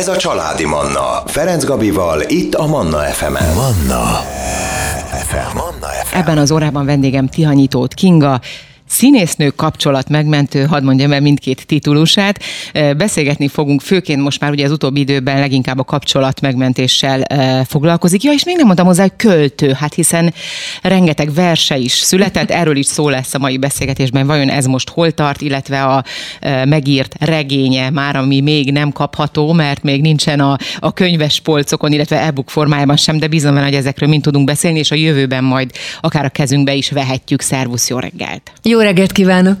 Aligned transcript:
Ez 0.00 0.08
a 0.08 0.16
Családi 0.16 0.64
Manna. 0.64 1.22
Ferenc 1.26 1.64
Gabival, 1.64 2.22
itt 2.26 2.54
a 2.54 2.66
Manna 2.66 2.98
FM-en. 2.98 3.54
Manna 3.54 4.04
FM. 5.26 5.56
Manna 5.56 5.86
FM. 6.04 6.16
Ebben 6.16 6.38
az 6.38 6.50
órában 6.50 6.84
vendégem 6.84 7.28
Tihanyítót 7.28 7.94
Kinga, 7.94 8.40
színésznő 8.90 9.48
kapcsolat 9.48 10.08
megmentő, 10.08 10.64
hadd 10.64 10.82
mondjam 10.82 11.12
el 11.12 11.20
mindkét 11.20 11.66
titulusát. 11.66 12.42
Beszélgetni 12.96 13.48
fogunk, 13.48 13.80
főként 13.80 14.22
most 14.22 14.40
már 14.40 14.50
ugye 14.50 14.64
az 14.64 14.70
utóbbi 14.70 15.00
időben 15.00 15.38
leginkább 15.38 15.78
a 15.78 15.84
kapcsolat 15.84 16.40
megmentéssel 16.40 17.26
foglalkozik. 17.66 18.22
Ja, 18.22 18.32
és 18.32 18.44
még 18.44 18.56
nem 18.56 18.64
mondtam 18.64 18.86
hozzá, 18.86 19.02
hogy 19.02 19.16
költő, 19.16 19.72
hát 19.72 19.94
hiszen 19.94 20.34
rengeteg 20.82 21.34
verse 21.34 21.76
is 21.76 21.92
született, 21.92 22.50
erről 22.50 22.76
is 22.76 22.86
szó 22.86 23.08
lesz 23.08 23.34
a 23.34 23.38
mai 23.38 23.58
beszélgetésben, 23.58 24.26
vajon 24.26 24.50
ez 24.50 24.66
most 24.66 24.88
hol 24.88 25.12
tart, 25.12 25.40
illetve 25.40 25.84
a 25.84 26.04
megírt 26.64 27.14
regénye 27.18 27.90
már, 27.90 28.16
ami 28.16 28.40
még 28.40 28.72
nem 28.72 28.92
kapható, 28.92 29.52
mert 29.52 29.82
még 29.82 30.00
nincsen 30.00 30.40
a, 30.40 30.56
a 30.78 30.92
könyves 30.92 31.40
polcokon, 31.40 31.92
illetve 31.92 32.20
e-book 32.20 32.50
formájában 32.50 32.96
sem, 32.96 33.18
de 33.18 33.28
bízom 33.28 33.54
benne, 33.54 33.66
hogy 33.66 33.74
ezekről 33.74 34.08
mind 34.08 34.22
tudunk 34.22 34.46
beszélni, 34.46 34.78
és 34.78 34.90
a 34.90 34.94
jövőben 34.94 35.44
majd 35.44 35.70
akár 36.00 36.24
a 36.24 36.28
kezünkbe 36.28 36.74
is 36.74 36.90
vehetjük. 36.90 37.40
Szervusz, 37.40 37.88
jó 37.88 37.98
reggelt! 37.98 38.52
Jó 38.62 38.79
reggelt 38.82 39.12
kívánok! 39.12 39.58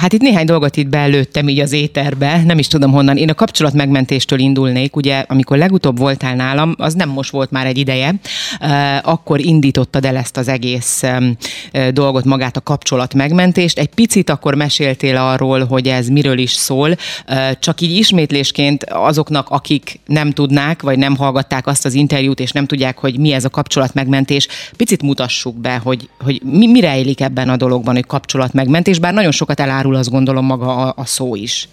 Hát 0.00 0.12
itt 0.12 0.20
néhány 0.20 0.46
dolgot 0.46 0.76
itt 0.76 0.88
belőttem 0.88 1.48
így 1.48 1.60
az 1.60 1.72
éterbe, 1.72 2.42
nem 2.46 2.58
is 2.58 2.66
tudom 2.66 2.92
honnan. 2.92 3.16
Én 3.16 3.30
a 3.30 3.34
kapcsolat 3.34 3.72
megmentéstől 3.72 4.38
indulnék, 4.38 4.96
ugye 4.96 5.24
amikor 5.28 5.58
legutóbb 5.58 5.98
voltál 5.98 6.34
nálam, 6.34 6.74
az 6.78 6.94
nem 6.94 7.08
most 7.08 7.30
volt 7.30 7.50
már 7.50 7.66
egy 7.66 7.78
ideje, 7.78 8.14
akkor 9.02 9.40
indítottad 9.40 10.04
el 10.04 10.16
ezt 10.16 10.36
az 10.36 10.48
egész 10.48 11.02
dolgot, 11.92 12.24
magát 12.24 12.56
a 12.56 12.60
kapcsolat 12.60 13.14
megmentést. 13.14 13.78
Egy 13.78 13.88
picit 13.88 14.30
akkor 14.30 14.54
meséltél 14.54 15.16
arról, 15.16 15.64
hogy 15.64 15.88
ez 15.88 16.08
miről 16.08 16.38
is 16.38 16.52
szól, 16.52 16.96
csak 17.60 17.80
így 17.80 17.96
ismétlésként 17.96 18.84
azoknak, 18.84 19.48
akik 19.48 20.00
nem 20.06 20.30
tudnák, 20.30 20.82
vagy 20.82 20.98
nem 20.98 21.16
hallgatták 21.16 21.66
azt 21.66 21.84
az 21.84 21.94
interjút, 21.94 22.40
és 22.40 22.50
nem 22.50 22.66
tudják, 22.66 22.98
hogy 22.98 23.18
mi 23.18 23.32
ez 23.32 23.44
a 23.44 23.50
kapcsolat 23.50 23.94
megmentés, 23.94 24.48
picit 24.76 25.02
mutassuk 25.02 25.56
be, 25.56 25.76
hogy, 25.76 26.08
hogy 26.18 26.40
mi, 26.44 26.66
mi 26.66 26.80
rejlik 26.80 27.20
ebben 27.20 27.48
a 27.48 27.56
dologban 27.56 27.87
van, 27.88 27.96
hogy 27.96 28.06
kapcsolatmegmentés, 28.06 28.98
bár 28.98 29.12
nagyon 29.14 29.30
sokat 29.30 29.60
elárul, 29.60 29.94
azt 29.94 30.10
gondolom 30.10 30.44
maga 30.44 30.76
a, 30.76 30.94
a 30.96 31.04
szó 31.04 31.34
is. 31.34 31.68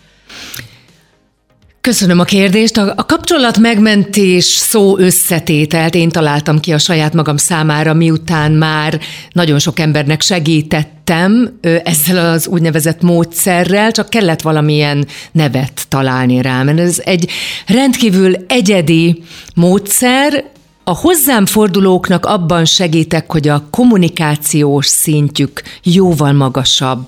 Köszönöm 1.82 2.20
a 2.20 2.24
kérdést. 2.24 2.78
A 2.78 3.06
kapcsolat 3.08 3.58
megmentés 3.58 4.46
szó 4.46 4.98
összetételt 4.98 5.96
én 5.96 6.10
találtam 6.10 6.60
ki 6.60 6.74
a 6.74 6.78
saját 6.78 7.14
magam 7.14 7.38
számára, 7.38 7.94
miután 7.94 8.52
már 8.52 9.00
nagyon 9.32 9.60
sok 9.60 9.80
embernek 9.80 10.22
segítettem 10.22 11.60
ezzel 11.84 12.32
az 12.32 12.48
úgynevezett 12.48 13.02
módszerrel, 13.02 13.92
csak 13.92 14.10
kellett 14.10 14.42
valamilyen 14.42 15.08
nevet 15.32 15.86
találni 15.88 16.42
rá, 16.42 16.64
mert 16.64 16.80
ez 16.80 17.02
egy 17.04 17.30
rendkívül 17.68 18.36
egyedi 18.48 19.24
módszer, 19.56 20.44
a 20.88 20.96
hozzám 20.96 21.46
fordulóknak 21.46 22.26
abban 22.26 22.66
segítek, 22.66 23.32
hogy 23.32 23.48
a 23.48 23.68
kommunikációs 23.70 24.88
szintjük 24.88 25.62
jóval 25.84 26.34
magasabb 26.34 27.08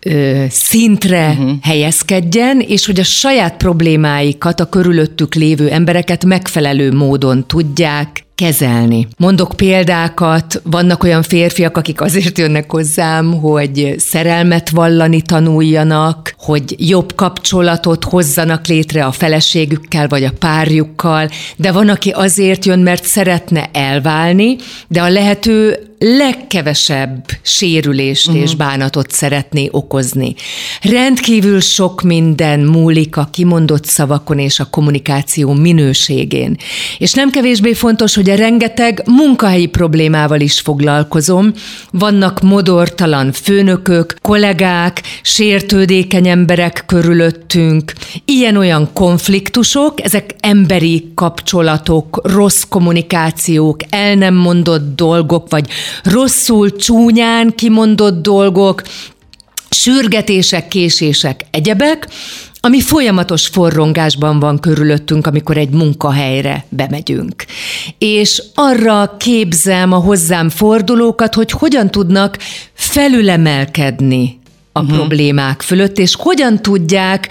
ö, 0.00 0.44
szintre 0.48 1.28
uh-huh. 1.28 1.50
helyezkedjen, 1.62 2.60
és 2.60 2.86
hogy 2.86 3.00
a 3.00 3.04
saját 3.04 3.56
problémáikat, 3.56 4.60
a 4.60 4.68
körülöttük 4.68 5.34
lévő 5.34 5.68
embereket 5.68 6.24
megfelelő 6.24 6.92
módon 6.92 7.46
tudják 7.46 8.24
kezelni. 8.42 9.08
Mondok 9.18 9.52
példákat, 9.56 10.60
vannak 10.64 11.02
olyan 11.02 11.22
férfiak, 11.22 11.76
akik 11.76 12.00
azért 12.00 12.38
jönnek 12.38 12.70
hozzám, 12.70 13.40
hogy 13.40 13.94
szerelmet 13.98 14.70
vallani 14.70 15.22
tanuljanak, 15.22 16.34
hogy 16.38 16.74
jobb 16.78 17.14
kapcsolatot 17.14 18.04
hozzanak 18.04 18.66
létre 18.66 19.04
a 19.04 19.12
feleségükkel 19.12 20.08
vagy 20.08 20.24
a 20.24 20.32
párjukkal, 20.38 21.28
de 21.56 21.72
van, 21.72 21.88
aki 21.88 22.10
azért 22.10 22.64
jön, 22.64 22.78
mert 22.78 23.04
szeretne 23.04 23.68
elválni, 23.72 24.56
de 24.88 25.02
a 25.02 25.08
lehető 25.08 25.78
legkevesebb 26.04 27.24
sérülést 27.42 28.28
uh-huh. 28.28 28.42
és 28.42 28.54
bánatot 28.54 29.10
szeretné 29.10 29.68
okozni. 29.70 30.34
Rendkívül 30.80 31.60
sok 31.60 32.02
minden 32.02 32.60
múlik 32.60 33.16
a 33.16 33.28
kimondott 33.32 33.84
szavakon 33.84 34.38
és 34.38 34.60
a 34.60 34.64
kommunikáció 34.70 35.52
minőségén. 35.52 36.56
És 36.98 37.12
nem 37.12 37.30
kevésbé 37.30 37.72
fontos, 37.72 38.14
hogy 38.14 38.30
a 38.30 38.34
rengeteg 38.34 39.02
munkahelyi 39.06 39.66
problémával 39.66 40.40
is 40.40 40.60
foglalkozom. 40.60 41.52
Vannak 41.90 42.40
modortalan 42.40 43.32
főnökök, 43.32 44.14
kollégák, 44.22 45.02
sértődékeny 45.22 46.28
emberek 46.28 46.84
körülöttünk, 46.86 47.92
ilyen-olyan 48.24 48.90
konfliktusok, 48.92 50.04
ezek 50.04 50.34
emberi 50.40 51.12
kapcsolatok, 51.14 52.20
rossz 52.22 52.62
kommunikációk, 52.68 53.80
el 53.90 54.14
nem 54.14 54.34
mondott 54.34 54.96
dolgok, 54.96 55.50
vagy 55.50 55.70
rosszul, 56.02 56.76
csúnyán 56.76 57.54
kimondott 57.54 58.22
dolgok, 58.22 58.82
sürgetések, 59.70 60.68
késések, 60.68 61.44
egyebek, 61.50 62.08
ami 62.60 62.80
folyamatos 62.80 63.46
forrongásban 63.46 64.40
van 64.40 64.58
körülöttünk, 64.58 65.26
amikor 65.26 65.56
egy 65.56 65.70
munkahelyre 65.70 66.64
bemegyünk. 66.68 67.44
És 67.98 68.42
arra 68.54 69.16
képzem 69.16 69.92
a 69.92 69.96
hozzám 69.96 70.48
fordulókat, 70.48 71.34
hogy 71.34 71.50
hogyan 71.50 71.90
tudnak 71.90 72.38
felülemelkedni 72.74 74.40
a 74.72 74.80
uh-huh. 74.80 74.96
problémák 74.96 75.62
fölött, 75.62 75.98
és 75.98 76.16
hogyan 76.18 76.62
tudják 76.62 77.28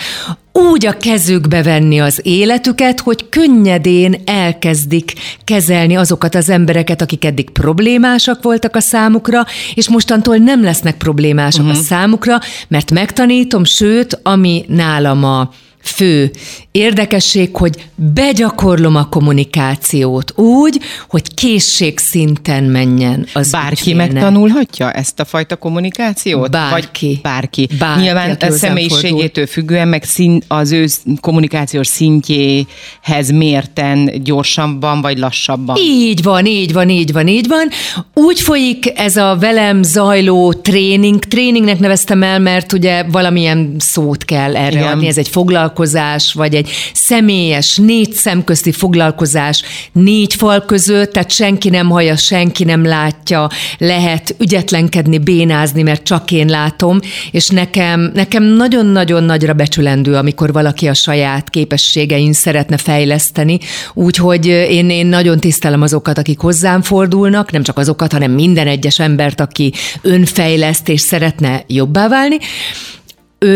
úgy 0.53 0.85
a 0.85 0.97
kezükbe 0.97 1.63
venni 1.63 2.00
az 2.00 2.19
életüket, 2.24 3.00
hogy 3.00 3.29
könnyedén 3.29 4.22
elkezdik 4.25 5.13
kezelni 5.44 5.96
azokat 5.96 6.35
az 6.35 6.50
embereket, 6.50 7.02
akik 7.02 7.25
eddig 7.25 7.50
problémásak 7.50 8.44
voltak 8.44 8.75
a 8.75 8.79
számukra, 8.79 9.46
és 9.74 9.90
mostantól 9.90 10.35
nem 10.35 10.63
lesznek 10.63 10.97
problémásak 10.97 11.66
uh-huh. 11.66 11.79
a 11.79 11.81
számukra, 11.81 12.40
mert 12.68 12.91
megtanítom, 12.91 13.63
sőt, 13.63 14.19
ami 14.23 14.66
nálam 14.68 15.23
a 15.23 15.50
fő 15.81 16.31
érdekesség, 16.72 17.56
hogy 17.56 17.86
begyakorlom 17.96 18.96
a 18.96 19.09
kommunikációt 19.09 20.38
úgy, 20.38 20.80
hogy 21.09 21.34
készségszinten 21.34 22.64
menjen 22.64 23.28
az 23.34 23.52
Bárki 23.52 23.72
ügyfélnek. 23.72 24.12
megtanulhatja 24.12 24.91
ezt 24.91 25.20
a 25.20 25.25
fajta 25.25 25.56
kommunikációt? 25.56 26.52
Bárki. 26.52 27.06
Vagy 27.06 27.22
bárki. 27.22 27.70
bárki 27.80 28.02
Nyilván 28.02 28.38
a 28.40 28.52
személyiségétől 28.52 29.47
függően, 29.47 29.88
meg 29.88 30.03
szín, 30.03 30.41
az 30.47 30.72
ő 30.72 30.86
kommunikációs 31.20 31.88
szintjéhez 31.88 33.31
mérten 33.34 34.24
gyorsabban 34.24 35.02
vagy 35.02 35.18
lassabban. 35.18 35.78
Így 35.80 36.24
van, 36.24 36.46
így 36.46 36.74
van, 36.74 36.90
így 36.90 37.12
van, 37.12 37.28
így 37.28 37.47
van. 37.47 37.70
Úgy 38.14 38.40
folyik 38.40 39.00
ez 39.00 39.18
a 39.18 39.38
velem 39.40 39.84
zajló 39.84 40.53
tréning. 40.53 41.20
Tréningnek 41.20 41.80
neveztem 41.80 42.24
el, 42.24 42.40
mert 42.40 42.74
ugye 42.74 43.03
valamilyen 43.03 43.75
szót 43.80 44.25
kell 44.25 44.56
erre 44.56 44.80
Igen. 44.80 44.91
adni. 44.91 45.08
Ez 45.08 45.18
egy 45.18 45.28
foglalkozás 45.28 45.71
foglalkozás, 45.72 46.34
vagy 46.34 46.56
egy 46.56 46.70
személyes, 46.94 47.76
négy 47.78 48.14
szemközti 48.14 48.72
foglalkozás 48.72 49.64
négy 49.92 50.34
fal 50.34 50.66
között, 50.66 51.12
tehát 51.12 51.32
senki 51.32 51.70
nem 51.70 51.90
hallja, 51.90 52.16
senki 52.16 52.64
nem 52.64 52.86
látja, 52.86 53.50
lehet 53.78 54.36
ügyetlenkedni, 54.40 55.18
bénázni, 55.18 55.82
mert 55.82 56.04
csak 56.04 56.32
én 56.32 56.48
látom, 56.48 57.00
és 57.32 57.48
nekem, 57.48 58.12
nekem 58.14 58.44
nagyon-nagyon 58.44 59.24
nagyra 59.24 59.54
becsülendő, 59.54 60.16
amikor 60.16 60.52
valaki 60.52 60.88
a 60.88 60.94
saját 60.94 61.50
képességein 61.50 62.34
szeretne 62.34 62.78
fejleszteni, 62.78 63.59
úgyhogy 63.94 64.46
én, 64.46 64.90
én 64.90 65.06
nagyon 65.06 65.40
tisztelem 65.40 65.82
azokat, 65.82 66.18
akik 66.18 66.40
hozzám 66.40 66.82
fordulnak, 66.82 67.52
nem 67.52 67.64
csak 67.64 67.78
azokat, 67.78 68.12
hanem 68.12 68.32
minden 68.32 68.68
egyes 68.68 69.00
embert, 69.00 69.40
aki 69.40 69.74
önfejleszt 70.02 70.90
és 70.90 71.02
szeretne 71.02 71.64
jobbá 71.68 72.08
válni, 72.08 72.38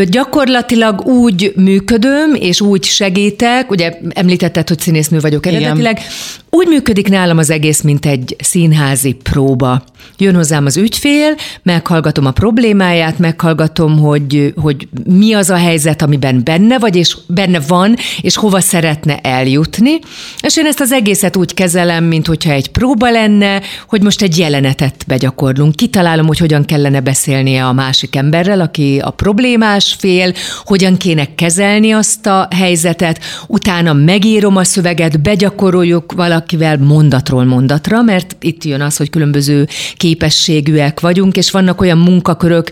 gyakorlatilag 0.09 1.05
úgy 1.05 1.53
működöm, 1.55 2.33
és 2.33 2.61
úgy 2.61 2.83
segítek, 2.83 3.71
ugye 3.71 3.97
említetted, 4.09 4.67
hogy 4.67 4.79
színésznő 4.79 5.19
vagyok 5.19 5.45
eredetileg, 5.45 5.97
Igen. 5.97 6.09
Úgy 6.55 6.67
működik 6.67 7.09
nálam 7.09 7.37
az 7.37 7.49
egész, 7.49 7.81
mint 7.81 8.05
egy 8.05 8.35
színházi 8.39 9.13
próba. 9.13 9.83
Jön 10.17 10.35
hozzám 10.35 10.65
az 10.65 10.77
ügyfél, 10.77 11.35
meghallgatom 11.63 12.25
a 12.25 12.31
problémáját, 12.31 13.19
meghallgatom, 13.19 13.99
hogy, 13.99 14.53
hogy 14.55 14.87
mi 15.05 15.33
az 15.33 15.49
a 15.49 15.55
helyzet, 15.55 16.01
amiben 16.01 16.41
benne 16.43 16.79
vagy, 16.79 16.95
és 16.95 17.17
benne 17.27 17.59
van, 17.67 17.95
és 18.21 18.35
hova 18.35 18.59
szeretne 18.59 19.17
eljutni. 19.17 19.99
És 20.41 20.57
én 20.57 20.65
ezt 20.65 20.79
az 20.79 20.91
egészet 20.91 21.35
úgy 21.35 21.53
kezelem, 21.53 22.03
mint 22.03 22.27
hogyha 22.27 22.51
egy 22.51 22.71
próba 22.71 23.09
lenne, 23.09 23.61
hogy 23.87 24.01
most 24.01 24.21
egy 24.21 24.37
jelenetet 24.37 25.03
begyakorlunk. 25.07 25.75
Kitalálom, 25.75 26.27
hogy 26.27 26.39
hogyan 26.39 26.65
kellene 26.65 26.99
beszélnie 26.99 27.65
a 27.65 27.73
másik 27.73 28.15
emberrel, 28.15 28.61
aki 28.61 28.99
a 29.03 29.09
problémás 29.09 29.95
fél, 29.99 30.33
hogyan 30.63 30.97
kéne 30.97 31.35
kezelni 31.35 31.91
azt 31.91 32.25
a 32.25 32.47
helyzetet, 32.55 33.19
utána 33.47 33.93
megírom 33.93 34.55
a 34.55 34.63
szöveget, 34.63 35.21
begyakoroljuk 35.21 36.13
valakivel 36.45 36.77
mondatról 36.77 37.43
mondatra, 37.43 38.01
mert 38.01 38.35
itt 38.39 38.63
jön 38.63 38.81
az, 38.81 38.97
hogy 38.97 39.09
különböző 39.09 39.67
képességűek 39.97 40.99
vagyunk, 40.99 41.37
és 41.37 41.51
vannak 41.51 41.81
olyan 41.81 41.97
munkakörök, 41.97 42.69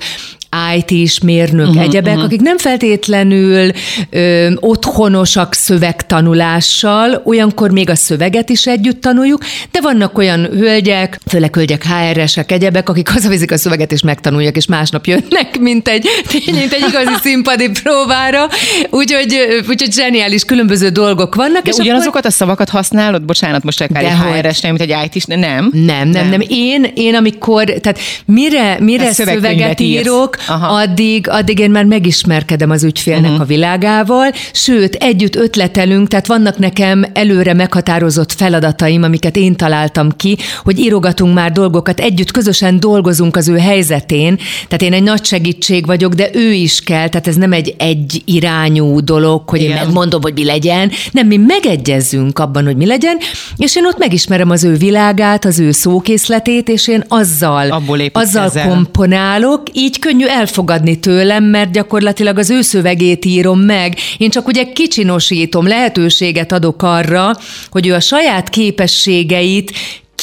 IT-s 0.75 1.19
mérnök, 1.19 1.67
uh-huh, 1.67 1.83
egyebek, 1.83 2.13
uh-huh. 2.13 2.25
akik 2.25 2.41
nem 2.41 2.57
feltétlenül 2.57 3.71
ö, 4.09 4.51
otthonosak 4.55 5.53
szövegtanulással, 5.53 7.21
olyankor 7.25 7.71
még 7.71 7.89
a 7.89 7.95
szöveget 7.95 8.49
is 8.49 8.67
együtt 8.67 9.01
tanuljuk, 9.01 9.41
de 9.71 9.81
vannak 9.81 10.17
olyan 10.17 10.45
hölgyek, 10.45 11.19
főleg 11.27 11.55
hölgyek 11.55 11.83
HR-esek, 11.83 12.51
egyebek, 12.51 12.89
akik 12.89 13.09
hazaviszik 13.15 13.51
a 13.51 13.57
szöveget 13.57 13.91
és 13.91 14.01
megtanulják, 14.01 14.55
és 14.55 14.65
másnap 14.65 15.05
jönnek, 15.05 15.59
mint 15.59 15.87
egy, 15.87 16.07
mint 16.45 16.73
egy 16.73 16.85
igazi 16.87 17.13
színpadi 17.23 17.69
próbára. 17.83 18.47
Úgyhogy, 18.89 19.63
úgyhogy 19.69 19.93
zseniális 19.93 20.43
különböző 20.43 20.89
dolgok 20.89 21.35
vannak. 21.35 21.63
De 21.63 21.69
és 21.69 21.77
ugyanazokat 21.77 22.15
akkor... 22.15 22.29
a 22.29 22.33
szavakat 22.33 22.69
használod? 22.69 23.23
Bocsánat, 23.25 23.63
most 23.63 23.81
akár 23.81 24.03
egy 24.03 24.11
HR-es, 24.11 24.61
nem, 24.61 24.75
mint 24.75 24.91
egy 24.91 25.05
IT-s, 25.05 25.25
nem? 25.25 25.39
Nem, 25.39 25.71
nem, 25.71 26.09
nem. 26.09 26.29
nem. 26.29 26.41
Én, 26.47 26.91
én 26.95 27.15
amikor, 27.15 27.63
tehát 27.63 27.99
mire, 28.25 28.77
mire 28.79 29.11
szöveget 29.11 29.79
írok, 29.79 30.37
addig, 30.47 31.29
addig 31.29 31.59
én 31.59 31.71
már 31.71 31.85
megismerkedem 31.85 32.69
az 32.69 32.83
ügyfélnek 32.83 33.29
uh-huh. 33.29 33.41
a 33.41 33.45
világával, 33.45 34.31
sőt, 34.53 34.95
együtt 34.95 35.35
ötletelünk, 35.35 36.07
tehát 36.07 36.27
vannak 36.27 36.57
nekem 36.57 37.05
előre 37.13 37.53
meghatározott 37.53 38.31
feladataim, 38.31 39.03
amiket 39.03 39.37
én 39.37 39.55
találtam 39.55 40.09
ki, 40.17 40.37
hogy 40.63 40.79
írogatunk 40.79 41.33
már 41.33 41.51
dolgokat, 41.51 41.99
együtt 41.99 42.31
közösen 42.31 42.79
dolgozunk 42.79 43.35
az 43.35 43.47
ő 43.47 43.57
helyzetén, 43.57 44.37
tehát 44.67 44.81
én 44.81 44.93
egy 44.93 45.03
nagy 45.03 45.25
segítség 45.25 45.85
vagyok, 45.85 46.13
de 46.13 46.29
ő 46.33 46.51
is 46.51 46.79
kell, 46.79 47.07
tehát 47.07 47.27
ez 47.27 47.35
nem 47.35 47.53
egy 47.53 47.75
egy 47.77 48.21
irányú 48.25 49.03
dolog, 49.03 49.49
hogy 49.49 49.61
Igen. 49.61 49.77
én 49.77 49.83
megmondom, 49.83 50.21
hogy 50.21 50.33
mi 50.33 50.45
legyen, 50.45 50.91
nem, 51.11 51.27
mi 51.27 51.37
megegyezünk 51.37 52.39
abban, 52.39 52.65
hogy 52.65 52.75
mi 52.75 52.85
legyen, 52.85 53.17
és 53.57 53.75
én 53.75 53.85
ott 53.85 53.97
megismerem 53.97 54.49
az 54.49 54.63
ő 54.63 54.75
világát, 54.75 55.45
az 55.45 55.59
ő 55.59 55.71
szókészletét, 55.71 56.69
és 56.69 56.87
én 56.87 57.03
azzal, 57.07 57.81
azzal 58.13 58.49
komponálok, 58.67 59.61
így 59.73 59.99
könnyű 59.99 60.25
elfogadni 60.33 60.99
tőlem, 60.99 61.43
mert 61.43 61.71
gyakorlatilag 61.71 62.37
az 62.37 62.49
ő 62.49 62.61
szövegét 62.61 63.25
írom 63.25 63.59
meg. 63.59 63.97
Én 64.17 64.29
csak 64.29 64.47
ugye 64.47 64.63
kicsinosítom, 64.63 65.67
lehetőséget 65.67 66.51
adok 66.51 66.83
arra, 66.83 67.31
hogy 67.69 67.87
ő 67.87 67.93
a 67.93 67.99
saját 67.99 68.49
képességeit 68.49 69.71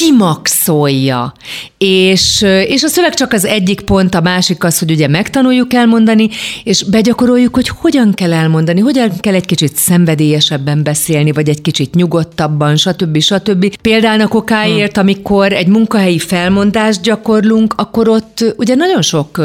kimaxolja. 0.00 1.32
És, 1.78 2.42
és 2.66 2.82
a 2.82 2.88
szöveg 2.88 3.14
csak 3.14 3.32
az 3.32 3.44
egyik 3.44 3.80
pont, 3.80 4.14
a 4.14 4.20
másik 4.20 4.64
az, 4.64 4.78
hogy 4.78 4.90
ugye 4.90 5.08
megtanuljuk 5.08 5.72
elmondani, 5.72 6.28
és 6.64 6.84
begyakoroljuk, 6.84 7.54
hogy 7.54 7.68
hogyan 7.68 8.12
kell 8.14 8.32
elmondani, 8.32 8.80
hogyan 8.80 9.12
kell 9.20 9.34
egy 9.34 9.46
kicsit 9.46 9.76
szenvedélyesebben 9.76 10.82
beszélni, 10.82 11.32
vagy 11.32 11.48
egy 11.48 11.60
kicsit 11.60 11.94
nyugodtabban, 11.94 12.76
stb. 12.76 13.20
stb. 13.20 13.76
Például 13.82 14.20
a 14.20 14.28
kokáért, 14.28 14.92
hmm. 14.92 15.02
amikor 15.02 15.52
egy 15.52 15.66
munkahelyi 15.66 16.18
felmondást 16.18 17.02
gyakorlunk, 17.02 17.74
akkor 17.76 18.08
ott 18.08 18.54
ugye 18.56 18.74
nagyon 18.74 19.02
sok 19.02 19.40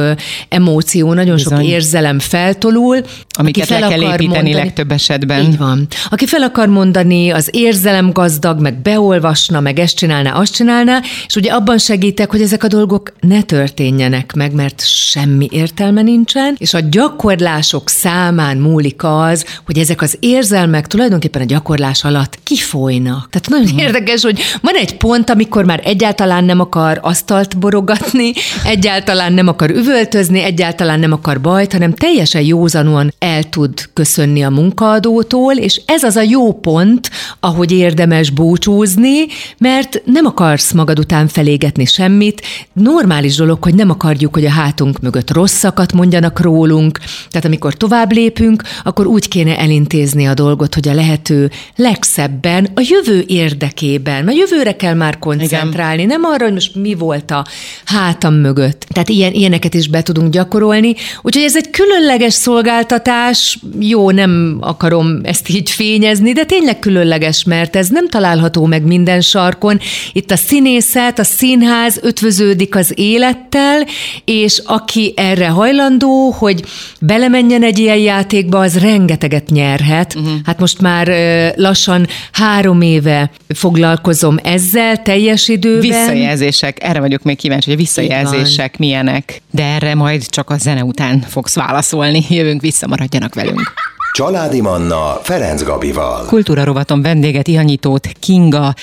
emóció, 0.50 1.13
nagyon 1.13 1.36
Bizony. 1.36 1.57
sok 1.57 1.68
érzelem 1.68 2.19
feltolul. 2.19 3.02
Amiket 3.38 3.66
fel 3.66 3.80
le 3.80 3.88
kell 3.88 4.02
építeni 4.02 4.25
mondani, 4.25 4.54
legtöbb 4.54 4.92
esetben. 4.92 5.44
Így 5.44 5.57
van. 5.57 5.88
Aki 6.10 6.25
fel 6.25 6.42
akar 6.42 6.68
mondani, 6.68 7.30
az 7.30 7.50
érzelem 7.52 8.12
gazdag, 8.12 8.60
meg 8.60 8.81
beolvasna, 8.81 9.60
meg 9.60 9.80
ezt 9.80 9.96
csinálná, 9.96 10.31
azt 10.45 10.53
csinálná, 10.53 11.01
és 11.27 11.36
ugye 11.36 11.51
abban 11.51 11.77
segítek, 11.77 12.31
hogy 12.31 12.42
ezek 12.42 12.63
a 12.63 12.68
dolgok 12.68 13.13
ne 13.19 13.42
történjenek 13.42 14.33
meg, 14.33 14.53
mert 14.53 14.86
semmi 14.88 15.47
értelme 15.51 16.01
nincsen, 16.01 16.56
és 16.57 16.74
a 16.74 16.80
gyakorlások 16.80 17.89
számán 17.89 18.57
múlik 18.57 19.03
az, 19.03 19.45
hogy 19.65 19.77
ezek 19.77 20.01
az 20.01 20.18
érzelmek 20.19 20.88
tulajdonképpen 20.88 21.42
a 21.42 21.45
gyakorlás 21.45 22.03
alatt 22.03 22.39
kifolynak. 22.44 23.30
Tehát 23.30 23.50
nagyon 23.50 23.68
hmm. 23.68 23.77
érdekes, 23.77 24.21
hogy 24.21 24.39
van 24.62 24.75
egy 24.75 24.97
pont, 24.97 25.30
amikor 25.30 25.65
már 25.65 25.81
egyáltalán 25.83 26.44
nem 26.44 26.59
akar 26.59 27.00
asztalt 27.01 27.57
borogatni, 27.57 28.31
egyáltalán 28.65 29.33
nem 29.33 29.47
akar 29.47 29.69
üvöltözni, 29.69 30.44
egyáltalán 30.44 31.00
nem 31.00 31.12
akar 31.12 31.42
bajt, 31.42 31.71
hanem 31.71 31.94
teljesen 31.94 32.42
józanúan 32.42 33.13
el 33.19 33.44
tud 33.44 33.89
köszönni 33.94 34.44
a 34.44 34.50
munkaadótól, 34.50 35.53
és 35.53 35.81
ez 35.86 36.03
az 36.03 36.15
a 36.15 36.21
jó 36.21 36.53
pont, 36.53 37.09
ahogy 37.39 37.71
érdemes 37.71 38.30
búcsúzni, 38.30 39.25
mert 39.57 40.01
nem 40.06 40.25
akarsz 40.35 40.71
magad 40.71 40.99
után 40.99 41.27
felégetni 41.27 41.85
semmit. 41.85 42.41
Normális 42.73 43.35
dolog, 43.35 43.63
hogy 43.63 43.75
nem 43.75 43.89
akarjuk, 43.89 44.33
hogy 44.33 44.45
a 44.45 44.49
hátunk 44.49 44.99
mögött 44.99 45.31
rosszakat 45.31 45.93
mondjanak 45.93 46.39
rólunk. 46.39 46.99
Tehát 47.29 47.45
amikor 47.45 47.73
tovább 47.73 48.11
lépünk, 48.11 48.63
akkor 48.83 49.05
úgy 49.07 49.27
kéne 49.27 49.59
elintézni 49.59 50.25
a 50.25 50.33
dolgot, 50.33 50.73
hogy 50.73 50.87
a 50.87 50.93
lehető 50.93 51.51
legszebben, 51.75 52.67
a 52.73 52.81
jövő 52.83 53.23
érdekében, 53.27 54.23
mert 54.23 54.37
jövőre 54.37 54.75
kell 54.75 54.93
már 54.93 55.19
koncentrálni, 55.19 56.03
Igen. 56.03 56.19
nem 56.19 56.31
arra, 56.31 56.43
hogy 56.43 56.53
most 56.53 56.75
mi 56.75 56.93
volt 56.93 57.31
a 57.31 57.45
hátam 57.85 58.33
mögött. 58.33 58.85
Tehát 58.89 59.09
ilyen, 59.09 59.33
ilyeneket 59.33 59.73
is 59.73 59.87
be 59.87 60.01
tudunk 60.01 60.31
gyakorolni. 60.31 60.95
Úgyhogy 61.21 61.43
ez 61.43 61.55
egy 61.55 61.69
különleges 61.69 62.33
szolgáltatás, 62.33 63.59
jó, 63.79 64.11
nem 64.11 64.57
akarom 64.61 65.19
ezt 65.23 65.49
így 65.49 65.69
fényezni, 65.69 66.31
de 66.31 66.45
tényleg 66.45 66.79
különleges, 66.79 67.43
mert 67.43 67.75
ez 67.75 67.87
nem 67.87 68.09
található 68.09 68.65
meg 68.65 68.83
minden 68.83 69.21
sarkon. 69.21 69.79
Itt 70.13 70.25
a 70.31 70.36
színészet, 70.36 71.19
a 71.19 71.24
színház 71.24 72.00
ötvöződik 72.01 72.75
az 72.75 72.92
élettel, 72.95 73.86
és 74.25 74.62
aki 74.66 75.13
erre 75.16 75.48
hajlandó, 75.48 76.30
hogy 76.30 76.63
belemenjen 77.01 77.63
egy 77.63 77.80
ilyen 77.80 77.98
játékba, 77.98 78.60
az 78.60 78.80
rengeteget 78.80 79.50
nyerhet. 79.50 80.16
Uh-huh. 80.16 80.31
Hát 80.45 80.60
most 80.60 80.81
már 80.81 81.07
lassan 81.56 82.07
három 82.31 82.81
éve 82.81 83.31
foglalkozom 83.48 84.38
ezzel 84.44 85.01
teljes 85.01 85.48
időben. 85.48 85.80
Visszajelzések, 85.80 86.83
erre 86.83 87.00
vagyok 87.00 87.24
még 87.24 87.38
kíváncsi, 87.38 87.69
hogy 87.69 87.80
a 87.80 87.81
visszajelzések 87.81 88.78
milyenek, 88.78 89.42
de 89.51 89.63
erre 89.63 89.95
majd 89.95 90.30
csak 90.30 90.50
a 90.50 90.57
zene 90.57 90.83
után 90.83 91.19
fogsz 91.28 91.56
válaszolni. 91.56 92.25
Jövünk 92.30 92.62
vissza, 92.62 92.88
maradjanak 92.88 93.36
velünk. 93.36 93.74
Családi 94.15 94.62
Manna 94.62 95.19
Ferenc 95.21 95.63
Gabival. 95.63 96.25
Kultúra 96.25 96.63
rovaton 96.63 97.01
vendéget 97.01 97.47
Ihanyitót 97.47 98.07
Kinga, 98.19 98.73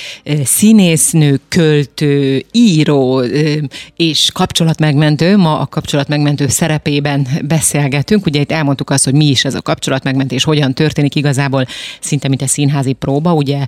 színésznő, 0.44 1.40
költő, 1.49 2.44
író 2.50 3.23
és 3.96 4.31
kapcsolatmegmentő. 4.32 5.37
Ma 5.37 5.58
a 5.58 5.67
kapcsolatmegmentő 5.67 6.49
szerepében 6.49 7.29
beszélgetünk. 7.44 8.26
Ugye 8.26 8.40
itt 8.40 8.52
elmondtuk 8.52 8.90
azt, 8.90 9.05
hogy 9.05 9.14
mi 9.14 9.25
is 9.25 9.44
ez 9.44 9.55
a 9.55 9.62
kapcsolatmegmentés, 9.62 10.44
hogyan 10.44 10.75
történik 10.75 11.14
igazából 11.14 11.67
szinte 12.00 12.28
mint 12.28 12.43
egy 12.43 12.49
színházi 12.49 12.93
próba. 12.93 13.32
Ugye 13.35 13.64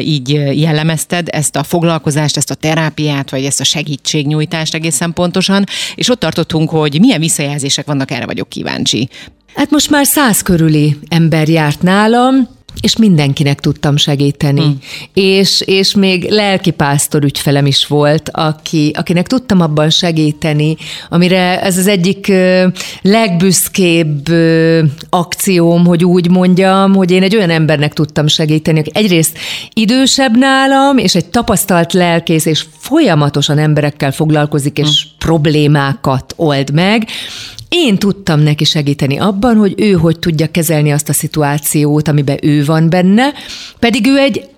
így 0.00 0.28
jellemezted 0.60 1.28
ezt 1.30 1.56
a 1.56 1.62
foglalkozást, 1.62 2.36
ezt 2.36 2.50
a 2.50 2.54
terápiát, 2.54 3.30
vagy 3.30 3.44
ezt 3.44 3.60
a 3.60 3.64
segítségnyújtást 3.64 4.74
egészen 4.74 5.12
pontosan. 5.12 5.64
És 5.94 6.08
ott 6.08 6.20
tartottunk, 6.20 6.70
hogy 6.70 7.00
milyen 7.00 7.20
visszajelzések 7.20 7.86
vannak, 7.86 8.10
erre 8.10 8.26
vagyok 8.26 8.48
kíváncsi. 8.48 9.08
Hát 9.54 9.70
most 9.70 9.90
már 9.90 10.06
száz 10.06 10.42
körüli 10.42 10.98
ember 11.08 11.48
járt 11.48 11.82
nálam, 11.82 12.48
és 12.80 12.96
mindenkinek 12.96 13.60
tudtam 13.60 13.96
segíteni. 13.96 14.60
Hmm. 14.60 14.78
És, 15.14 15.60
és 15.60 15.94
még 15.94 16.30
lelkipásztor 16.30 17.24
ügyfelem 17.24 17.66
is 17.66 17.86
volt, 17.86 18.30
aki, 18.32 18.92
akinek 18.98 19.26
tudtam 19.26 19.60
abban 19.60 19.90
segíteni, 19.90 20.76
amire 21.08 21.62
ez 21.62 21.78
az 21.78 21.86
egyik 21.86 22.32
legbüszkébb 23.02 24.28
akcióm, 25.10 25.86
hogy 25.86 26.04
úgy 26.04 26.30
mondjam, 26.30 26.94
hogy 26.94 27.10
én 27.10 27.22
egy 27.22 27.36
olyan 27.36 27.50
embernek 27.50 27.92
tudtam 27.92 28.26
segíteni, 28.26 28.78
aki 28.78 28.90
egyrészt 28.94 29.38
idősebb 29.72 30.36
nálam, 30.36 30.98
és 30.98 31.14
egy 31.14 31.26
tapasztalt 31.26 31.92
lelkész, 31.92 32.46
és 32.46 32.64
folyamatosan 32.78 33.58
emberekkel 33.58 34.12
foglalkozik, 34.12 34.78
és 34.78 35.02
hmm. 35.02 35.13
Problémákat 35.24 36.32
old 36.36 36.70
meg, 36.72 37.06
én 37.68 37.96
tudtam 37.96 38.40
neki 38.40 38.64
segíteni 38.64 39.18
abban, 39.18 39.56
hogy 39.56 39.74
ő 39.76 39.92
hogy 39.92 40.18
tudja 40.18 40.50
kezelni 40.50 40.92
azt 40.92 41.08
a 41.08 41.12
szituációt, 41.12 42.08
amiben 42.08 42.38
ő 42.42 42.64
van 42.64 42.90
benne, 42.90 43.32
pedig 43.78 44.06
ő 44.06 44.18
egy 44.18 44.48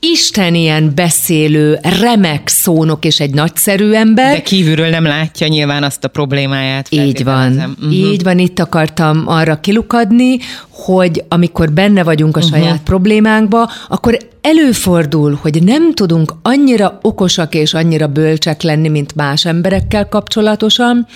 Isten 0.00 0.54
ilyen 0.54 0.92
beszélő, 0.94 1.78
remek 2.00 2.48
szónok 2.48 3.04
és 3.04 3.20
egy 3.20 3.34
nagyszerű 3.34 3.92
ember. 3.92 4.34
De 4.34 4.42
kívülről 4.42 4.88
nem 4.88 5.04
látja 5.04 5.46
nyilván 5.46 5.82
azt 5.82 6.04
a 6.04 6.08
problémáját. 6.08 6.86
Így 6.90 7.24
van. 7.24 7.52
Uh-huh. 7.52 7.94
Így 7.94 8.22
van, 8.22 8.38
itt 8.38 8.58
akartam 8.58 9.22
arra 9.26 9.60
kilukadni, 9.60 10.38
hogy 10.68 11.24
amikor 11.28 11.72
benne 11.72 12.02
vagyunk 12.02 12.36
a 12.36 12.40
saját 12.40 12.64
uh-huh. 12.64 12.82
problémánkba, 12.84 13.70
akkor 13.88 14.18
előfordul, 14.40 15.38
hogy 15.42 15.62
nem 15.62 15.94
tudunk 15.94 16.34
annyira 16.42 16.98
okosak 17.02 17.54
és 17.54 17.74
annyira 17.74 18.06
bölcsek 18.06 18.62
lenni, 18.62 18.88
mint 18.88 19.14
más 19.14 19.44
emberekkel 19.44 20.08
kapcsolatosan, 20.08 21.06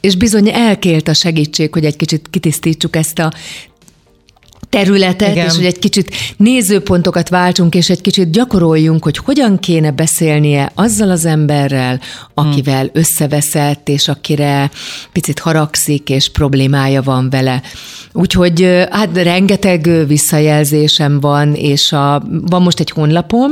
és 0.00 0.16
bizony 0.16 0.50
elkélt 0.52 1.08
a 1.08 1.14
segítség, 1.14 1.72
hogy 1.72 1.84
egy 1.84 1.96
kicsit 1.96 2.26
kitisztítsuk 2.30 2.96
ezt 2.96 3.18
a 3.18 3.32
területet, 4.74 5.30
Igen. 5.30 5.46
és 5.46 5.54
hogy 5.54 5.64
egy 5.64 5.78
kicsit 5.78 6.14
nézőpontokat 6.36 7.28
váltsunk, 7.28 7.74
és 7.74 7.90
egy 7.90 8.00
kicsit 8.00 8.30
gyakoroljunk, 8.30 9.04
hogy 9.04 9.16
hogyan 9.16 9.58
kéne 9.58 9.90
beszélnie 9.90 10.72
azzal 10.74 11.10
az 11.10 11.24
emberrel, 11.24 12.00
akivel 12.34 12.80
hmm. 12.80 12.90
összeveszett, 12.92 13.88
és 13.88 14.08
akire 14.08 14.70
picit 15.12 15.38
haragszik, 15.38 16.10
és 16.10 16.28
problémája 16.28 17.02
van 17.02 17.30
vele. 17.30 17.62
Úgyhogy 18.12 18.86
hát 18.90 19.16
rengeteg 19.16 20.06
visszajelzésem 20.06 21.20
van, 21.20 21.54
és 21.54 21.92
a, 21.92 22.22
van 22.28 22.62
most 22.62 22.80
egy 22.80 22.90
honlapom, 22.90 23.50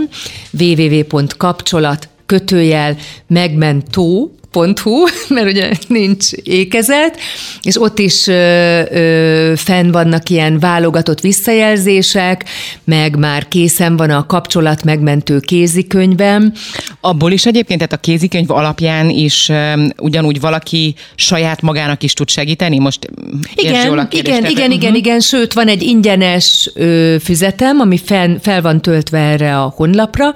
www.kapcsolat 0.58 2.08
kötőjel 2.26 2.96
megmentó, 3.26 4.34
Hu, 4.52 5.04
mert 5.34 5.48
ugye 5.48 5.70
nincs 5.86 6.32
ékezet, 6.32 7.18
és 7.62 7.80
ott 7.80 7.98
is 7.98 8.26
ö, 8.26 8.82
ö, 8.90 9.52
fenn 9.56 9.90
vannak 9.90 10.28
ilyen 10.28 10.58
válogatott 10.58 11.20
visszajelzések, 11.20 12.44
meg 12.84 13.16
már 13.16 13.48
készen 13.48 13.96
van 13.96 14.10
a 14.10 14.26
kapcsolat 14.26 14.84
megmentő 14.84 15.38
kézikönyvem. 15.38 16.52
Abból 17.00 17.32
is 17.32 17.46
egyébként, 17.46 17.78
tehát 17.78 17.92
a 17.92 18.00
kézikönyv 18.00 18.50
alapján 18.50 19.08
is 19.08 19.48
ö, 19.48 19.84
ugyanúgy 19.96 20.40
valaki 20.40 20.94
saját 21.14 21.62
magának 21.62 22.02
is 22.02 22.12
tud 22.12 22.28
segíteni? 22.28 22.78
Most 22.78 23.10
igen, 23.54 23.86
jól 23.86 23.98
a 23.98 24.08
kérdést, 24.08 24.38
igen, 24.38 24.50
igen, 24.50 24.70
igen, 24.70 24.82
uh-huh. 24.82 24.96
igen, 24.96 25.20
sőt 25.20 25.52
van 25.52 25.68
egy 25.68 25.82
ingyenes 25.82 26.70
ö, 26.74 27.16
füzetem, 27.24 27.80
ami 27.80 27.98
fel, 27.98 28.38
fel 28.42 28.62
van 28.62 28.82
töltve 28.82 29.18
erre 29.18 29.58
a 29.58 29.72
honlapra, 29.76 30.34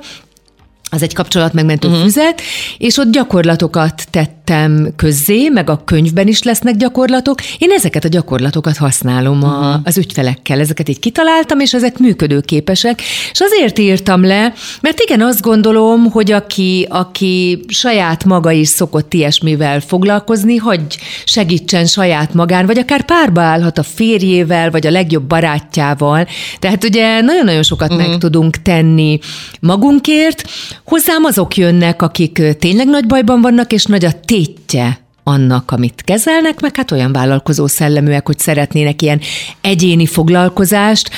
az 0.97 1.03
egy 1.03 1.15
kapcsolatmegmentő 1.15 1.89
uh-huh. 1.89 2.03
füzet, 2.03 2.41
és 2.79 2.97
ott 2.97 3.11
gyakorlatokat 3.11 4.05
tettem 4.47 4.89
közzé, 4.97 5.49
meg 5.49 5.71
a 5.71 5.83
könyvben 5.85 6.27
is 6.27 6.43
lesznek 6.43 6.77
gyakorlatok. 6.77 7.39
Én 7.59 7.71
ezeket 7.71 8.05
a 8.05 8.09
gyakorlatokat 8.09 8.77
használom 8.77 9.43
uh-huh. 9.43 9.65
a, 9.65 9.81
az 9.85 9.99
ügyfelekkel. 9.99 10.61
Ezeket 10.61 10.89
így 10.89 10.99
kitaláltam, 10.99 11.61
és 11.61 11.75
ezek 11.75 11.99
működőképesek. 11.99 13.03
És 13.33 13.41
azért 13.41 13.79
írtam 13.79 14.25
le, 14.25 14.53
mert 14.81 15.01
igen, 15.01 15.21
azt 15.21 15.41
gondolom, 15.41 16.11
hogy 16.11 16.33
aki, 16.33 16.87
aki 16.91 17.65
saját 17.69 18.25
maga 18.25 18.51
is 18.51 18.69
szokott 18.69 19.15
ilyesmivel 19.15 19.81
foglalkozni, 19.81 20.57
hogy 20.57 20.83
segítsen 21.25 21.87
saját 21.87 22.35
magán, 22.35 22.67
vagy 22.67 22.79
akár 22.79 23.05
párba 23.05 23.41
állhat 23.41 23.79
a 23.79 23.83
férjével, 23.83 24.71
vagy 24.71 24.87
a 24.87 24.91
legjobb 24.91 25.25
barátjával. 25.25 26.27
Tehát 26.59 26.85
ugye 26.85 27.21
nagyon-nagyon 27.21 27.63
sokat 27.63 27.93
uh-huh. 27.93 28.09
meg 28.09 28.19
tudunk 28.19 28.63
tenni 28.63 29.19
magunkért, 29.61 30.45
Hozzám 30.85 31.25
azok 31.25 31.57
jönnek, 31.57 32.03
akik 32.03 32.43
tényleg 32.59 32.87
nagy 32.87 33.07
bajban 33.07 33.41
vannak, 33.41 33.73
és 33.73 33.85
nagy 33.85 34.05
a 34.05 34.13
tétje 34.37 35.01
annak, 35.23 35.71
amit 35.71 36.03
kezelnek, 36.05 36.61
meg 36.61 36.77
hát 36.77 36.91
olyan 36.91 37.13
vállalkozó 37.13 37.67
szelleműek, 37.67 38.27
hogy 38.27 38.39
szeretnének 38.39 39.03
ilyen 39.03 39.21
egyéni 39.61 40.07
foglalkozást, 40.07 41.11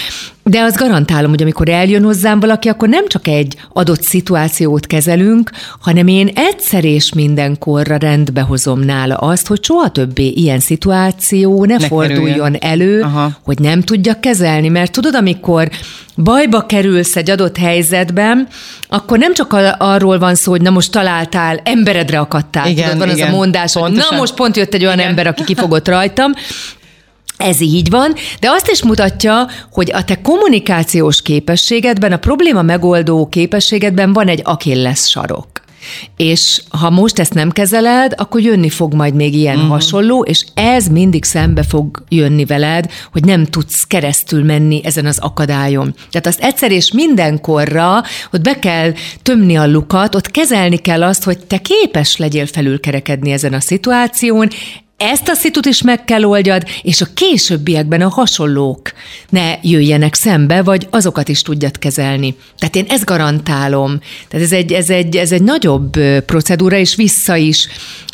de 0.49 0.61
azt 0.61 0.77
garantálom, 0.77 1.31
hogy 1.31 1.43
amikor 1.43 1.69
eljön 1.69 2.03
hozzám 2.03 2.41
valaki, 2.41 2.69
akkor 2.69 2.89
nem 2.89 3.07
csak 3.07 3.27
egy 3.27 3.57
adott 3.73 4.03
szituációt 4.03 4.87
kezelünk, 4.87 5.51
hanem 5.81 6.07
én 6.07 6.31
egyszer 6.35 6.85
és 6.85 7.13
mindenkorra 7.13 7.97
rendbe 7.97 8.41
hozom 8.41 8.81
nála 8.81 9.17
azt, 9.17 9.47
hogy 9.47 9.65
soha 9.65 9.89
többé 9.89 10.29
ilyen 10.29 10.61
szituáció 10.61 11.65
ne, 11.65 11.77
ne 11.77 11.87
forduljon 11.87 12.53
kerüljön. 12.53 12.57
elő, 12.61 13.03
Aha. 13.03 13.31
hogy 13.45 13.59
nem 13.59 13.81
tudja 13.81 14.21
kezelni. 14.21 14.69
Mert 14.69 14.93
tudod, 14.93 15.15
amikor 15.15 15.71
bajba 16.17 16.67
kerülsz 16.67 17.17
egy 17.17 17.31
adott 17.31 17.57
helyzetben, 17.57 18.49
akkor 18.89 19.19
nem 19.19 19.35
csak 19.35 19.57
arról 19.79 20.19
van 20.19 20.35
szó, 20.35 20.51
hogy 20.51 20.63
na 20.63 20.71
most 20.71 20.93
találtál, 20.93 21.61
emberedre 21.65 22.19
akadtál. 22.19 22.69
Igen, 22.69 22.85
tudod, 22.85 22.99
van 22.99 23.17
igen, 23.17 23.27
az 23.27 23.33
a 23.33 23.37
mondás, 23.37 23.73
hogy 23.73 23.93
na 23.93 24.17
most 24.17 24.35
pont 24.35 24.57
jött 24.57 24.75
egy 24.75 24.85
olyan 24.85 24.99
igen. 24.99 25.09
ember, 25.09 25.27
aki 25.27 25.45
kifogott 25.45 25.89
rajtam, 25.89 26.33
ez 27.39 27.61
így 27.61 27.91
van, 27.91 28.15
de 28.41 28.51
azt 28.51 28.71
is 28.71 28.83
mutatja, 28.83 29.47
hogy 29.73 29.93
a 29.93 30.05
te 30.05 30.21
kommunikációs 30.21 31.23
képességedben, 31.23 32.13
a 32.13 32.17
probléma 32.17 32.63
megoldó 32.63 33.29
képességedben 33.29 34.13
van 34.13 34.29
egy 34.29 34.41
akilles 34.45 35.09
sarok. 35.09 35.47
És 36.17 36.63
ha 36.69 36.91
most 36.91 37.19
ezt 37.19 37.35
nem 37.35 37.51
kezeled, 37.51 38.15
akkor 38.17 38.41
jönni 38.41 38.69
fog 38.69 38.95
majd 38.95 39.15
még 39.15 39.35
ilyen 39.35 39.57
uh-huh. 39.57 39.71
hasonló, 39.71 40.23
és 40.23 40.45
ez 40.55 40.87
mindig 40.87 41.25
szembe 41.25 41.63
fog 41.63 42.05
jönni 42.09 42.45
veled, 42.45 42.91
hogy 43.13 43.25
nem 43.25 43.45
tudsz 43.45 43.85
keresztül 43.85 44.45
menni 44.45 44.81
ezen 44.85 45.07
az 45.07 45.19
akadályon. 45.19 45.95
Tehát 46.11 46.27
azt 46.27 46.41
egyszer 46.41 46.71
és 46.71 46.93
mindenkorra, 46.93 48.03
hogy 48.31 48.41
be 48.41 48.59
kell 48.59 48.93
tömni 49.23 49.57
a 49.57 49.67
lukat, 49.67 50.15
ott 50.15 50.31
kezelni 50.31 50.77
kell 50.77 51.03
azt, 51.03 51.25
hogy 51.25 51.39
te 51.39 51.59
képes 51.59 52.17
legyél 52.17 52.47
felülkerekedni 52.47 53.31
ezen 53.31 53.53
a 53.53 53.61
szituáción, 53.61 54.49
ezt 54.99 55.29
a 55.29 55.35
szitut 55.35 55.67
is 55.67 55.83
meg 55.83 56.05
kell 56.05 56.25
oldjad, 56.25 56.63
és 56.83 57.01
a 57.01 57.07
későbbiekben 57.15 58.01
a 58.01 58.09
hasonlók 58.09 58.93
ne 59.29 59.55
jöjjenek 59.63 60.15
szembe, 60.15 60.63
vagy 60.63 60.87
azokat 60.91 61.29
is 61.29 61.43
tudjad 61.43 61.79
kezelni. 61.79 62.37
Tehát 62.59 62.77
én 62.77 62.87
ezt 62.89 63.05
garantálom. 63.05 64.01
Tehát 64.29 64.47
ez 64.47 64.53
egy, 64.53 64.73
ez 64.73 64.91
egy, 64.91 65.17
ez 65.17 65.33
egy 65.33 65.43
nagyobb 65.43 65.99
procedúra, 66.27 66.77
és 66.77 66.95
vissza 66.95 67.37
is 67.37 67.69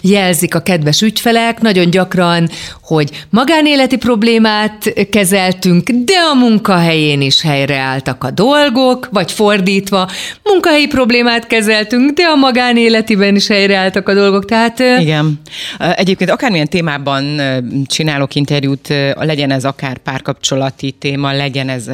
jelzik 0.09 0.55
a 0.55 0.61
kedves 0.61 1.03
ügyfelek 1.03 1.61
nagyon 1.61 1.91
gyakran, 1.91 2.49
hogy 2.83 3.11
magánéleti 3.31 3.97
problémát 3.97 4.93
kezeltünk, 5.11 5.91
de 5.91 6.15
a 6.33 6.35
munkahelyén 6.35 7.21
is 7.21 7.43
helyreálltak 7.43 8.25
a 8.25 8.31
dolgok, 8.31 9.09
vagy 9.13 9.33
fordítva, 9.33 10.09
munkahelyi 10.43 10.87
problémát 10.87 11.47
kezeltünk, 11.47 12.11
de 12.11 12.23
a 12.23 12.35
magánéletiben 12.35 13.35
is 13.35 13.49
helyreálltak 13.49 14.09
a 14.09 14.15
dolgok. 14.15 14.45
Tehát, 14.45 14.79
Igen. 15.01 15.41
Egyébként 15.79 16.31
akármilyen 16.31 16.69
témában 16.69 17.41
csinálok 17.87 18.35
interjút, 18.35 18.89
legyen 19.15 19.51
ez 19.51 19.65
akár 19.65 19.99
párkapcsolati 19.99 20.91
téma, 20.91 21.33
legyen 21.33 21.69
ez 21.69 21.87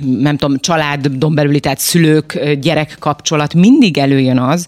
nem 0.00 0.36
tudom, 0.36 0.58
családon 0.58 1.34
belüli, 1.34 1.60
tehát 1.60 1.78
szülők, 1.78 2.40
gyerek 2.60 2.96
kapcsolat, 2.98 3.54
mindig 3.54 3.98
előjön 3.98 4.38
az, 4.38 4.66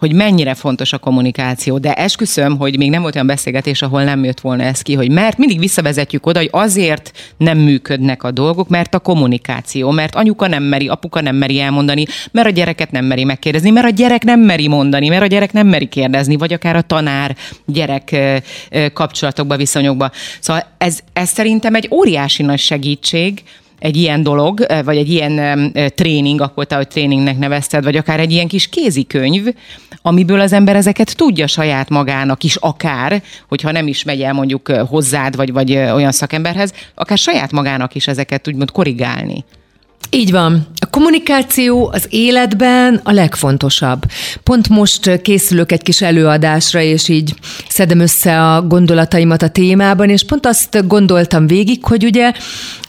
hogy 0.00 0.12
mennyire 0.12 0.54
fontos 0.54 0.92
a 0.92 0.98
kommunikáció, 0.98 1.78
de 1.78 1.94
esküszöm, 1.94 2.58
hogy 2.58 2.76
még 2.76 2.90
nem 2.90 3.02
volt 3.02 3.14
olyan 3.14 3.26
beszélgetés, 3.26 3.82
ahol 3.82 4.04
nem 4.04 4.24
jött 4.24 4.40
volna 4.40 4.62
ez 4.62 4.82
ki, 4.82 4.94
hogy 4.94 5.10
mert 5.10 5.38
mindig 5.38 5.58
visszavezetjük 5.58 6.26
oda, 6.26 6.38
hogy 6.38 6.48
azért 6.52 7.12
nem 7.36 7.58
működnek 7.58 8.22
a 8.22 8.30
dolgok, 8.30 8.68
mert 8.68 8.94
a 8.94 8.98
kommunikáció, 8.98 9.90
mert 9.90 10.14
anyuka 10.14 10.46
nem 10.46 10.62
meri, 10.62 10.88
apuka 10.88 11.20
nem 11.20 11.36
meri 11.36 11.60
elmondani, 11.60 12.04
mert 12.32 12.46
a 12.46 12.50
gyereket 12.50 12.90
nem 12.90 13.04
meri 13.04 13.24
megkérdezni, 13.24 13.70
mert 13.70 13.86
a 13.86 13.90
gyerek 13.90 14.24
nem 14.24 14.40
meri 14.40 14.68
mondani, 14.68 15.08
mert 15.08 15.22
a 15.22 15.26
gyerek 15.26 15.52
nem 15.52 15.66
meri 15.66 15.86
kérdezni, 15.86 16.36
vagy 16.36 16.52
akár 16.52 16.76
a 16.76 16.82
tanár 16.82 17.36
gyerek 17.66 18.16
kapcsolatokba, 18.92 19.56
viszonyokba. 19.56 20.10
Szóval 20.40 20.66
ez, 20.78 20.98
ez 21.12 21.28
szerintem 21.28 21.74
egy 21.74 21.88
óriási 21.90 22.42
nagy 22.42 22.58
segítség, 22.58 23.42
egy 23.80 23.96
ilyen 23.96 24.22
dolog, 24.22 24.66
vagy 24.84 24.96
egy 24.96 25.10
ilyen 25.10 25.72
tréning, 25.94 26.40
akkor 26.40 26.64
te, 26.64 26.76
hogy 26.76 26.88
tréningnek 26.88 27.38
nevezted, 27.38 27.84
vagy 27.84 27.96
akár 27.96 28.20
egy 28.20 28.32
ilyen 28.32 28.48
kis 28.48 28.68
kézikönyv, 28.68 29.46
amiből 30.02 30.40
az 30.40 30.52
ember 30.52 30.76
ezeket 30.76 31.16
tudja 31.16 31.46
saját 31.46 31.88
magának 31.88 32.42
is 32.42 32.56
akár, 32.56 33.22
hogyha 33.48 33.72
nem 33.72 33.86
is 33.86 34.02
megy 34.02 34.22
el 34.22 34.32
mondjuk 34.32 34.68
hozzád, 34.68 35.36
vagy, 35.36 35.52
vagy 35.52 35.76
olyan 35.76 36.12
szakemberhez, 36.12 36.72
akár 36.94 37.18
saját 37.18 37.52
magának 37.52 37.94
is 37.94 38.08
ezeket 38.08 38.48
úgymond 38.48 38.70
korrigálni. 38.70 39.44
Így 40.10 40.30
van. 40.30 40.66
A 40.80 40.86
kommunikáció 40.86 41.90
az 41.92 42.06
életben 42.08 43.00
a 43.04 43.12
legfontosabb. 43.12 44.02
Pont 44.42 44.68
most 44.68 45.22
készülök 45.22 45.72
egy 45.72 45.82
kis 45.82 46.02
előadásra, 46.02 46.80
és 46.80 47.08
így 47.08 47.34
szedem 47.68 48.00
össze 48.00 48.42
a 48.42 48.62
gondolataimat 48.62 49.42
a 49.42 49.48
témában, 49.48 50.08
és 50.08 50.24
pont 50.24 50.46
azt 50.46 50.86
gondoltam 50.86 51.46
végig, 51.46 51.84
hogy 51.84 52.04
ugye 52.04 52.32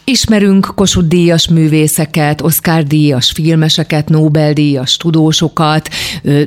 Ismerünk 0.04 0.72
Kossuth 0.74 1.08
díjas 1.08 1.48
művészeket, 1.48 2.40
Oscar 2.42 2.82
díjas 2.82 3.30
filmeseket, 3.34 4.08
Nobel-díjas 4.08 4.96
tudósokat, 4.96 5.88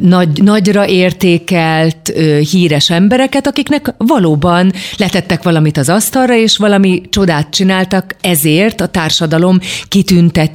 nagy, 0.01 0.43
nagyra 0.43 0.87
értékelt, 0.87 2.13
híres 2.51 2.89
embereket, 2.89 3.47
akiknek 3.47 3.93
valóban 3.97 4.71
letettek 4.97 5.43
valamit 5.43 5.77
az 5.77 5.89
asztalra, 5.89 6.35
és 6.35 6.57
valami 6.57 7.01
csodát 7.09 7.49
csináltak, 7.49 8.15
ezért 8.21 8.81
a 8.81 8.87
társadalom 8.87 9.59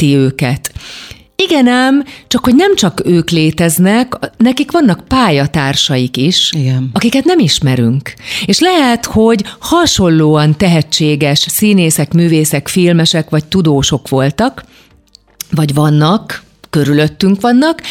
kitünteti 0.00 0.16
őket. 0.16 0.73
Igen 1.37 1.66
ám, 1.66 2.04
csak 2.26 2.45
hogy 2.45 2.54
nem 2.54 2.75
csak 2.75 3.02
ők 3.04 3.30
léteznek, 3.30 4.19
nekik 4.37 4.71
vannak 4.71 5.04
pályatársaik 5.09 6.16
is, 6.16 6.50
Igen. 6.52 6.90
akiket 6.92 7.25
nem 7.25 7.38
ismerünk. 7.38 8.14
És 8.45 8.59
lehet, 8.59 9.07
hogy 9.07 9.45
hasonlóan 9.59 10.57
tehetséges 10.57 11.38
színészek, 11.38 12.12
művészek, 12.12 12.69
filmesek 12.69 13.30
vagy 13.30 13.45
tudósok 13.45 14.09
voltak, 14.09 14.64
vagy 15.50 15.75
vannak, 15.75 16.42
körülöttünk 16.71 17.40
vannak, 17.40 17.83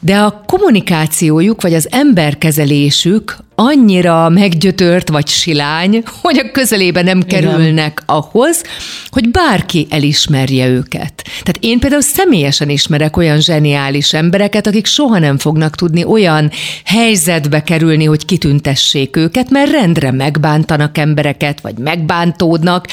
de 0.00 0.18
a 0.18 0.42
kommunikációjuk 0.46 1.62
vagy 1.62 1.74
az 1.74 1.88
emberkezelésük 1.90 3.36
annyira 3.62 4.28
meggyötört 4.28 5.08
vagy 5.08 5.28
silány, 5.28 6.02
hogy 6.20 6.38
a 6.38 6.50
közelébe 6.50 7.02
nem 7.02 7.22
kerülnek 7.22 8.02
Igen. 8.02 8.18
ahhoz, 8.18 8.62
hogy 9.08 9.30
bárki 9.30 9.86
elismerje 9.90 10.68
őket. 10.68 11.22
Tehát 11.24 11.58
én 11.60 11.78
például 11.78 12.02
személyesen 12.02 12.68
ismerek 12.68 13.16
olyan 13.16 13.40
zseniális 13.40 14.12
embereket, 14.12 14.66
akik 14.66 14.86
soha 14.86 15.18
nem 15.18 15.38
fognak 15.38 15.76
tudni 15.76 16.04
olyan 16.04 16.50
helyzetbe 16.84 17.62
kerülni, 17.62 18.04
hogy 18.04 18.24
kitüntessék 18.24 19.16
őket, 19.16 19.50
mert 19.50 19.70
rendre 19.70 20.10
megbántanak 20.10 20.98
embereket, 20.98 21.60
vagy 21.60 21.78
megbántódnak, 21.78 22.86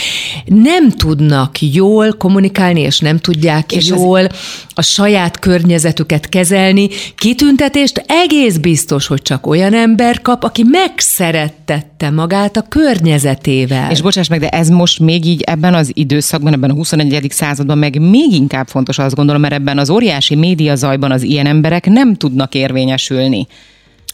nem 0.45 0.91
tudnak 0.91 1.61
jól 1.61 2.11
kommunikálni, 2.17 2.79
és 2.79 2.99
nem 2.99 3.17
tudják 3.17 3.71
és 3.71 3.87
jól 3.87 4.19
ez... 4.19 4.35
a 4.73 4.81
saját 4.81 5.39
környezetüket 5.39 6.29
kezelni. 6.29 6.89
Kitüntetést 7.15 8.03
egész 8.07 8.57
biztos, 8.57 9.07
hogy 9.07 9.21
csak 9.21 9.47
olyan 9.47 9.73
ember 9.73 10.21
kap, 10.21 10.43
aki 10.43 10.63
megszerettette 10.63 12.09
magát 12.09 12.57
a 12.57 12.61
környezetével. 12.61 13.91
És 13.91 14.01
bocsáss 14.01 14.27
meg, 14.27 14.39
de 14.39 14.49
ez 14.49 14.69
most 14.69 14.99
még 14.99 15.25
így 15.25 15.41
ebben 15.41 15.73
az 15.73 15.91
időszakban, 15.93 16.53
ebben 16.53 16.69
a 16.69 16.73
21. 16.73 17.27
században 17.29 17.77
meg 17.77 17.99
még 17.99 18.31
inkább 18.33 18.67
fontos, 18.67 18.97
azt 18.99 19.15
gondolom, 19.15 19.41
mert 19.41 19.53
ebben 19.53 19.77
az 19.77 19.89
óriási 19.89 20.35
médiazajban 20.35 21.11
az 21.11 21.23
ilyen 21.23 21.45
emberek 21.45 21.85
nem 21.85 22.15
tudnak 22.15 22.55
érvényesülni. 22.55 23.47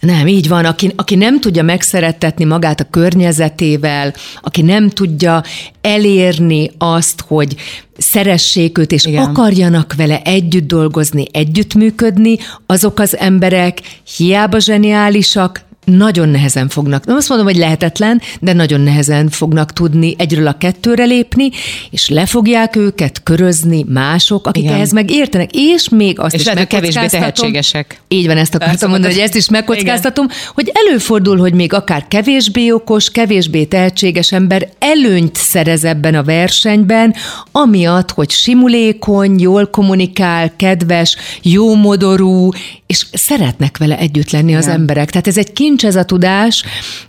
Nem, 0.03 0.27
így 0.27 0.47
van. 0.47 0.65
Aki, 0.65 0.91
aki 0.95 1.15
nem 1.15 1.39
tudja 1.39 1.63
megszerettetni 1.63 2.43
magát 2.43 2.79
a 2.79 2.87
környezetével, 2.89 4.13
aki 4.41 4.61
nem 4.61 4.89
tudja 4.89 5.43
elérni 5.81 6.71
azt, 6.77 7.23
hogy 7.27 7.55
szeressék 7.97 8.77
őt, 8.77 8.91
és 8.91 9.05
Igen. 9.05 9.23
akarjanak 9.23 9.93
vele 9.95 10.21
együtt 10.23 10.67
dolgozni, 10.67 11.25
együttműködni, 11.31 12.37
azok 12.65 12.99
az 12.99 13.17
emberek 13.17 13.79
hiába 14.17 14.59
zseniálisak, 14.59 15.61
nagyon 15.85 16.29
nehezen 16.29 16.69
fognak, 16.69 17.05
nem 17.05 17.15
azt 17.15 17.29
mondom, 17.29 17.47
hogy 17.47 17.57
lehetetlen, 17.57 18.21
de 18.39 18.53
nagyon 18.53 18.81
nehezen 18.81 19.29
fognak 19.29 19.73
tudni 19.73 20.15
egyről 20.17 20.47
a 20.47 20.57
kettőre 20.57 21.03
lépni, 21.03 21.49
és 21.89 22.09
le 22.09 22.25
fogják 22.25 22.75
őket 22.75 23.23
körözni 23.23 23.85
mások, 23.87 24.47
akik 24.47 24.63
Igen. 24.63 24.75
ehhez 24.75 24.91
meg 24.91 25.11
értenek, 25.11 25.49
és 25.51 25.89
még 25.89 26.19
azt 26.19 26.33
és 26.33 26.39
is 26.39 26.45
lehet, 26.45 26.67
kevésbé 26.67 27.05
tehetségesek. 27.05 28.01
Így 28.07 28.27
van, 28.27 28.37
ezt 28.37 28.55
akartam 28.55 28.89
mondani, 28.89 29.13
hogy 29.13 29.21
ezt 29.21 29.35
is 29.35 29.49
megkockáztatom, 29.49 30.25
Igen. 30.25 30.37
hogy 30.53 30.71
előfordul, 30.73 31.37
hogy 31.37 31.53
még 31.53 31.73
akár 31.73 32.07
kevésbé 32.07 32.71
okos, 32.71 33.11
kevésbé 33.11 33.63
tehetséges 33.63 34.31
ember 34.31 34.69
előnyt 34.79 35.35
szerez 35.35 35.83
ebben 35.83 36.15
a 36.15 36.23
versenyben, 36.23 37.15
amiatt, 37.51 38.11
hogy 38.11 38.29
simulékony, 38.29 39.39
jól 39.39 39.67
kommunikál, 39.67 40.51
kedves, 40.55 41.15
jómodorú, 41.41 42.49
és 42.87 43.05
szeretnek 43.11 43.77
vele 43.77 43.97
együtt 43.97 44.31
lenni 44.31 44.55
az 44.55 44.63
Igen. 44.63 44.75
emberek. 44.75 45.09
Tehát 45.09 45.27
ez 45.27 45.37
egy 45.37 45.53
kincs 45.73 45.85
ez 45.85 45.95
a 45.95 46.03
tudás, 46.03 46.63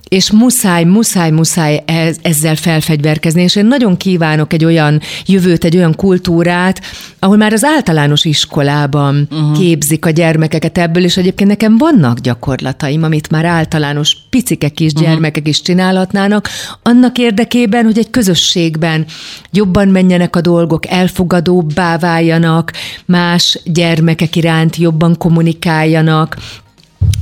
és 0.07 0.31
muszáj, 0.31 0.83
muszáj, 0.83 1.31
muszáj 1.31 1.83
ez, 1.85 2.17
ezzel 2.21 2.55
felfegyverkezni, 2.55 3.41
és 3.41 3.55
én 3.55 3.65
nagyon 3.65 3.97
kívánok 3.97 4.53
egy 4.53 4.65
olyan 4.65 5.01
jövőt, 5.25 5.63
egy 5.63 5.75
olyan 5.77 5.95
kultúrát, 5.95 6.81
ahol 7.19 7.37
már 7.37 7.53
az 7.53 7.63
általános 7.63 8.25
iskolában 8.25 9.27
uh-huh. 9.31 9.57
képzik 9.57 10.05
a 10.05 10.09
gyermekeket 10.09 10.77
ebből, 10.77 11.03
és 11.03 11.17
egyébként 11.17 11.49
nekem 11.49 11.77
vannak 11.77 12.19
gyakorlataim, 12.19 13.03
amit 13.03 13.29
már 13.29 13.45
általános 13.45 14.17
picike 14.29 14.69
kis 14.69 14.91
uh-huh. 14.91 15.07
gyermekek 15.07 15.47
is 15.47 15.61
csinálhatnának, 15.61 16.49
annak 16.83 17.17
érdekében, 17.17 17.83
hogy 17.83 17.97
egy 17.97 18.09
közösségben 18.09 19.05
jobban 19.51 19.87
menjenek 19.87 20.35
a 20.35 20.41
dolgok, 20.41 20.87
elfogadóbbá 20.87 21.97
váljanak, 21.97 22.71
más 23.05 23.59
gyermekek 23.63 24.35
iránt 24.35 24.75
jobban 24.75 25.17
kommunikáljanak, 25.17 26.37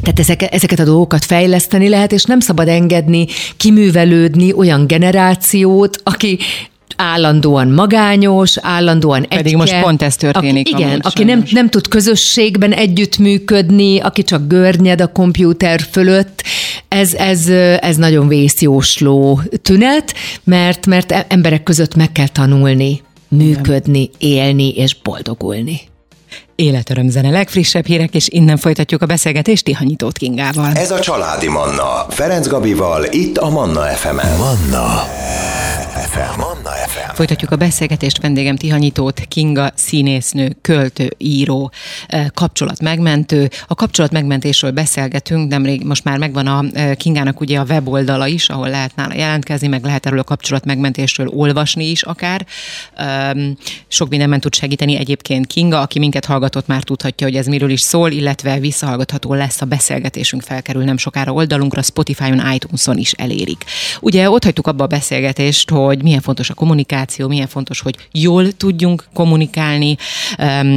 tehát 0.01 0.19
ezek, 0.19 0.53
ezeket 0.53 0.79
a 0.79 0.83
dolgokat 0.83 1.25
fejleszteni 1.25 1.89
lehet, 1.89 2.11
és 2.11 2.23
nem 2.23 2.39
szabad 2.39 2.67
engedni, 2.67 3.25
kiművelődni 3.57 4.53
olyan 4.53 4.87
generációt, 4.87 6.01
aki 6.03 6.39
állandóan 6.95 7.67
magányos, 7.67 8.57
állandóan 8.61 9.21
egyke. 9.21 9.35
Pedig 9.35 9.55
most 9.55 9.79
pont 9.81 10.01
ez 10.01 10.15
történik. 10.15 10.73
Aki, 10.73 10.83
igen, 10.83 10.99
aki 10.99 11.23
nem, 11.23 11.43
nem 11.51 11.69
tud 11.69 11.87
közösségben 11.87 12.71
együttműködni, 12.73 13.99
aki 13.99 14.23
csak 14.23 14.47
görnyed 14.47 15.01
a 15.01 15.07
kompjúter 15.07 15.81
fölött, 15.91 16.43
ez, 16.87 17.13
ez, 17.13 17.47
ez 17.79 17.95
nagyon 17.97 18.27
vészjósló 18.27 19.41
tünet, 19.61 20.13
mert, 20.43 20.85
mert 20.85 21.25
emberek 21.27 21.63
között 21.63 21.95
meg 21.95 22.11
kell 22.11 22.27
tanulni, 22.27 23.01
működni, 23.27 24.09
élni 24.17 24.69
és 24.69 24.95
boldogulni. 25.03 25.81
Életörömzene 26.55 27.29
legfrissebb 27.29 27.85
hírek, 27.85 28.15
és 28.15 28.27
innen 28.29 28.57
folytatjuk 28.57 29.01
a 29.01 29.05
beszélgetést 29.05 29.63
Tihanyítót 29.63 30.17
Kingával. 30.17 30.71
Ez 30.73 30.91
a 30.91 30.99
Családi 30.99 31.47
Manna. 31.47 32.05
Ferenc 32.09 32.47
Gabival, 32.47 33.05
itt 33.09 33.37
a 33.37 33.49
Manna 33.49 33.81
FM-en. 33.81 34.37
Manna 34.37 35.07
FM. 35.95 36.39
Manna 36.39 36.69
FM. 36.69 36.82
Folytatjuk 37.11 37.51
a 37.51 37.55
beszélgetést, 37.55 38.21
vendégem 38.21 38.55
Tihanyítót, 38.55 39.19
Kinga, 39.19 39.71
színésznő, 39.75 40.55
költő, 40.61 41.13
író, 41.17 41.71
kapcsolat 42.33 42.81
megmentő. 42.81 43.49
A 43.67 43.75
kapcsolat 43.75 44.11
megmentésről 44.11 44.71
beszélgetünk, 44.71 45.49
nemrég 45.49 45.83
most 45.83 46.03
már 46.03 46.17
megvan 46.17 46.47
a 46.47 46.63
Kingának 46.95 47.39
ugye 47.39 47.59
a 47.59 47.63
weboldala 47.63 48.27
is, 48.27 48.49
ahol 48.49 48.69
lehet 48.69 48.95
nála 48.95 49.15
jelentkezni, 49.15 49.67
meg 49.67 49.83
lehet 49.83 50.05
erről 50.05 50.19
a 50.19 50.23
kapcsolat 50.23 50.65
megmentésről 50.65 51.27
olvasni 51.27 51.89
is 51.89 52.03
akár. 52.03 52.45
Sok 53.87 54.09
mindenben 54.09 54.39
tud 54.39 54.55
segíteni 54.55 54.97
egyébként 54.97 55.47
Kinga, 55.47 55.81
aki 55.81 55.99
minket 55.99 56.25
hallgatott, 56.25 56.67
már 56.67 56.83
tudhatja, 56.83 57.27
hogy 57.27 57.35
ez 57.35 57.47
miről 57.47 57.69
is 57.69 57.81
szól, 57.81 58.11
illetve 58.11 58.59
visszahallgatható 58.59 59.33
lesz 59.33 59.61
a 59.61 59.65
beszélgetésünk, 59.65 60.41
felkerül 60.41 60.83
nem 60.83 60.97
sokára 60.97 61.31
oldalunkra, 61.31 61.81
Spotify-on, 61.81 62.53
iTunes-on 62.53 62.97
is 62.97 63.11
elérik. 63.11 63.63
Ugye 63.99 64.29
ott 64.29 64.43
hagytuk 64.43 64.67
abba 64.67 64.83
a 64.83 64.87
beszélgetést, 64.87 65.69
hogy 65.69 66.03
milyen 66.03 66.21
fontos 66.21 66.49
a 66.49 66.53
kommunikáció, 66.53 66.91
milyen 67.17 67.47
fontos, 67.47 67.79
hogy 67.79 67.95
jól 68.11 68.51
tudjunk 68.51 69.05
kommunikálni, 69.13 69.95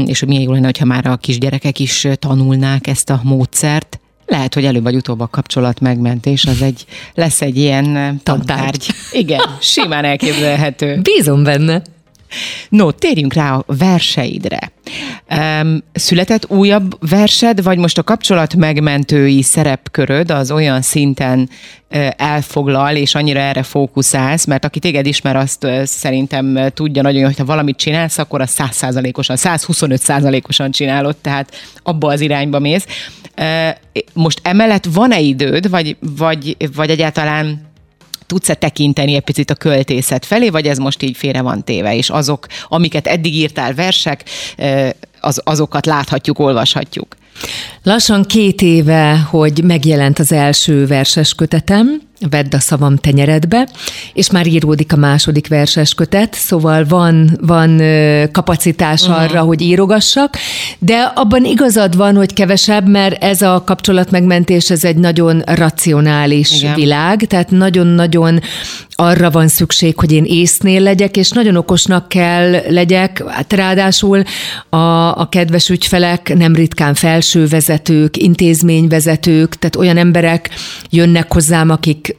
és 0.06 0.18
hogy 0.18 0.28
milyen 0.28 0.42
jó 0.42 0.52
lenne, 0.52 0.70
ha 0.78 0.84
már 0.84 1.06
a 1.06 1.16
kisgyerekek 1.16 1.78
is 1.78 2.06
tanulnák 2.14 2.86
ezt 2.86 3.10
a 3.10 3.20
módszert. 3.22 4.00
Lehet, 4.26 4.54
hogy 4.54 4.64
előbb 4.64 4.82
vagy 4.82 4.94
utóbb 4.94 5.20
a 5.20 5.26
kapcsolat 5.26 5.80
megmentés, 5.80 6.44
az 6.44 6.62
egy, 6.62 6.84
lesz 7.14 7.42
egy 7.42 7.56
ilyen 7.56 8.20
tantárgy. 8.22 8.86
Igen, 9.12 9.40
simán 9.60 10.04
elképzelhető. 10.04 11.00
Bízom 11.02 11.42
benne. 11.42 11.82
No, 12.68 12.90
térjünk 12.90 13.32
rá 13.32 13.54
a 13.54 13.64
verseidre. 13.66 14.72
Um, 15.30 15.82
született 15.92 16.50
újabb 16.50 17.08
versed, 17.08 17.62
vagy 17.62 17.78
most 17.78 17.98
a 17.98 18.02
kapcsolat 18.02 18.54
megmentői 18.54 19.42
szerepköröd 19.42 20.30
az 20.30 20.50
olyan 20.50 20.82
szinten 20.82 21.48
elfoglal, 22.16 22.96
és 22.96 23.14
annyira 23.14 23.40
erre 23.40 23.62
fókuszálsz, 23.62 24.44
mert 24.44 24.64
aki 24.64 24.78
téged 24.78 25.06
ismer, 25.06 25.36
azt 25.36 25.66
szerintem 25.84 26.70
tudja 26.74 27.02
nagyon, 27.02 27.24
hogy 27.24 27.36
ha 27.38 27.44
valamit 27.44 27.76
csinálsz, 27.76 28.18
akkor 28.18 28.40
a 28.40 28.46
100%-osan, 28.46 29.36
125%-osan 29.40 30.70
csinálod, 30.70 31.16
tehát 31.16 31.54
abba 31.82 32.08
az 32.08 32.20
irányba 32.20 32.58
mész. 32.58 32.86
Most 34.12 34.40
emellett 34.42 34.84
van-e 34.92 35.20
időd, 35.20 35.70
vagy, 35.70 35.96
vagy, 36.16 36.56
vagy 36.74 36.90
egyáltalán 36.90 37.65
tudsz-e 38.26 38.54
tekinteni 38.54 39.14
egy 39.14 39.22
picit 39.22 39.50
a 39.50 39.54
költészet 39.54 40.26
felé, 40.26 40.48
vagy 40.48 40.66
ez 40.66 40.78
most 40.78 41.02
így 41.02 41.16
félre 41.16 41.40
van 41.40 41.64
téve, 41.64 41.96
és 41.96 42.10
azok, 42.10 42.46
amiket 42.68 43.06
eddig 43.06 43.34
írtál 43.34 43.74
versek, 43.74 44.24
az, 45.20 45.40
azokat 45.44 45.86
láthatjuk, 45.86 46.38
olvashatjuk? 46.38 47.16
Lassan 47.82 48.24
két 48.24 48.62
éve, 48.62 49.16
hogy 49.16 49.64
megjelent 49.64 50.18
az 50.18 50.32
első 50.32 50.86
verses 50.86 51.34
kötetem, 51.34 52.00
Vedd 52.30 52.54
a 52.54 52.60
szavam 52.60 52.96
tenyeredbe, 52.96 53.68
és 54.12 54.30
már 54.30 54.46
íródik 54.46 54.92
a 54.92 54.96
második 54.96 55.48
verses 55.48 55.94
kötet, 55.94 56.34
szóval 56.34 56.84
van, 56.84 57.38
van 57.40 57.82
kapacitás 58.32 59.02
uh-huh. 59.02 59.22
arra, 59.22 59.40
hogy 59.40 59.60
írogassak, 59.60 60.36
de 60.78 61.12
abban 61.14 61.44
igazad 61.44 61.96
van, 61.96 62.16
hogy 62.16 62.32
kevesebb, 62.32 62.88
mert 62.88 63.22
ez 63.22 63.42
a 63.42 63.62
kapcsolatmegmentés, 63.66 64.70
ez 64.70 64.84
egy 64.84 64.96
nagyon 64.96 65.42
racionális 65.46 66.62
Igen. 66.62 66.74
világ, 66.74 67.26
tehát 67.26 67.50
nagyon-nagyon 67.50 68.40
arra 68.96 69.30
van 69.30 69.48
szükség, 69.48 69.98
hogy 69.98 70.12
én 70.12 70.24
észnél 70.24 70.80
legyek, 70.80 71.16
és 71.16 71.30
nagyon 71.30 71.56
okosnak 71.56 72.08
kell 72.08 72.50
legyek, 72.68 73.22
hát 73.28 73.52
ráadásul 73.52 74.22
a, 74.68 74.76
a 75.20 75.28
kedves 75.28 75.68
ügyfelek 75.68 76.34
nem 76.36 76.54
ritkán 76.54 76.94
felsővezetők, 76.94 78.16
intézményvezetők, 78.16 79.54
tehát 79.58 79.76
olyan 79.76 79.96
emberek 79.96 80.50
jönnek 80.90 81.32
hozzám, 81.32 81.70
akik 81.70 82.16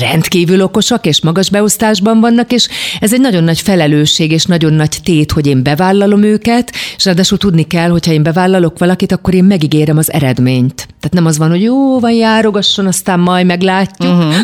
rendkívül 0.00 0.62
okosak 0.62 1.06
és 1.06 1.22
magas 1.22 1.50
beosztásban 1.50 2.20
vannak, 2.20 2.52
és 2.52 2.68
ez 3.00 3.12
egy 3.12 3.20
nagyon 3.20 3.44
nagy 3.44 3.60
felelősség 3.60 4.32
és 4.32 4.44
nagyon 4.44 4.72
nagy 4.72 4.98
tét, 5.02 5.32
hogy 5.32 5.46
én 5.46 5.62
bevállalom 5.62 6.22
őket, 6.22 6.72
és 6.96 7.04
ráadásul 7.04 7.38
tudni 7.38 7.62
kell, 7.62 7.90
hogyha 7.90 8.12
én 8.12 8.22
bevállalok 8.22 8.78
valakit, 8.78 9.12
akkor 9.12 9.34
én 9.34 9.44
megígérem 9.44 9.96
az 9.96 10.12
eredményt. 10.12 10.88
Tehát 11.02 11.16
nem 11.16 11.26
az 11.26 11.38
van, 11.38 11.50
hogy 11.50 11.62
jó, 11.62 12.00
van 12.00 12.12
járogasson, 12.12 12.86
aztán 12.86 13.20
majd 13.20 13.46
meglátjuk, 13.46 14.12
uh-huh. 14.12 14.34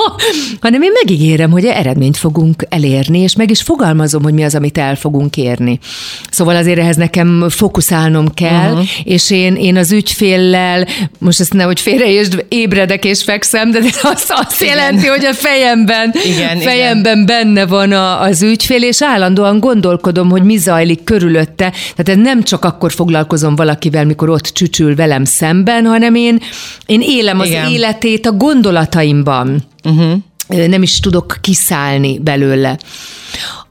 hanem 0.60 0.82
én 0.82 0.92
megígérem, 0.92 1.50
hogy 1.50 1.64
eredményt 1.64 2.16
fogunk 2.16 2.64
elérni, 2.68 3.18
és 3.18 3.36
meg 3.36 3.50
is 3.50 3.62
fogalmazom, 3.62 4.22
hogy 4.22 4.32
mi 4.32 4.44
az, 4.44 4.54
amit 4.54 4.78
el 4.78 4.96
fogunk 4.96 5.36
érni. 5.36 5.78
Szóval 6.30 6.56
azért 6.56 6.78
ehhez 6.78 6.96
nekem 6.96 7.46
fókuszálnom 7.48 8.34
kell, 8.34 8.72
uh-huh. 8.72 8.86
és 9.04 9.30
én, 9.30 9.54
én 9.54 9.76
az 9.76 9.92
ügyféllel, 9.92 10.86
most 11.18 11.40
ezt 11.40 11.52
nehogy 11.52 11.80
félreértsd, 11.80 12.44
ébredek 12.48 13.04
és 13.04 13.22
fekszem, 13.22 13.70
de 13.70 13.78
azt, 14.02 14.30
azt 14.30 14.64
jelenti, 14.64 15.06
hogy 15.06 15.24
a 15.24 15.34
fejemben, 15.34 16.14
igen, 16.24 16.58
fejemben 16.58 17.22
igen. 17.22 17.26
benne 17.26 17.66
van 17.66 17.92
a, 17.92 18.20
az 18.20 18.42
ügyfél, 18.42 18.82
és 18.82 19.02
állandóan 19.02 19.60
gondolkodom, 19.60 20.30
hogy 20.30 20.42
mi 20.42 20.56
zajlik 20.56 21.04
körülötte. 21.04 21.72
Tehát 21.96 22.22
nem 22.22 22.42
csak 22.42 22.64
akkor 22.64 22.92
foglalkozom 22.92 23.56
valakivel, 23.56 24.04
mikor 24.04 24.28
ott 24.28 24.46
csücsül 24.46 24.94
velem 24.94 25.24
szemben, 25.24 25.86
hanem 25.98 26.14
én, 26.14 26.40
én 26.86 27.00
élem 27.00 27.42
igen. 27.42 27.64
az 27.64 27.70
életét 27.70 28.26
a 28.26 28.32
gondolataimban. 28.32 29.62
Uh-huh. 29.84 30.20
Nem 30.68 30.82
is 30.82 31.00
tudok 31.00 31.36
kiszállni 31.40 32.18
belőle. 32.18 32.78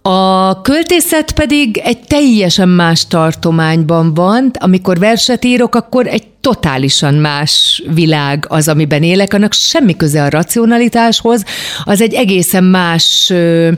A 0.01 0.61
költészet 0.61 1.31
pedig 1.31 1.77
egy 1.77 1.99
teljesen 1.99 2.69
más 2.69 3.07
tartományban 3.07 4.13
van. 4.13 4.51
Amikor 4.59 4.99
verset 4.99 5.45
írok, 5.45 5.75
akkor 5.75 6.07
egy 6.07 6.23
totálisan 6.41 7.13
más 7.13 7.83
világ 7.93 8.45
az, 8.49 8.67
amiben 8.67 9.03
élek, 9.03 9.33
annak 9.33 9.53
semmi 9.53 9.95
köze 9.95 10.23
a 10.23 10.29
racionalitáshoz, 10.29 11.43
az 11.83 12.01
egy 12.01 12.13
egészen 12.13 12.63
más 12.63 13.29
ö, 13.29 13.71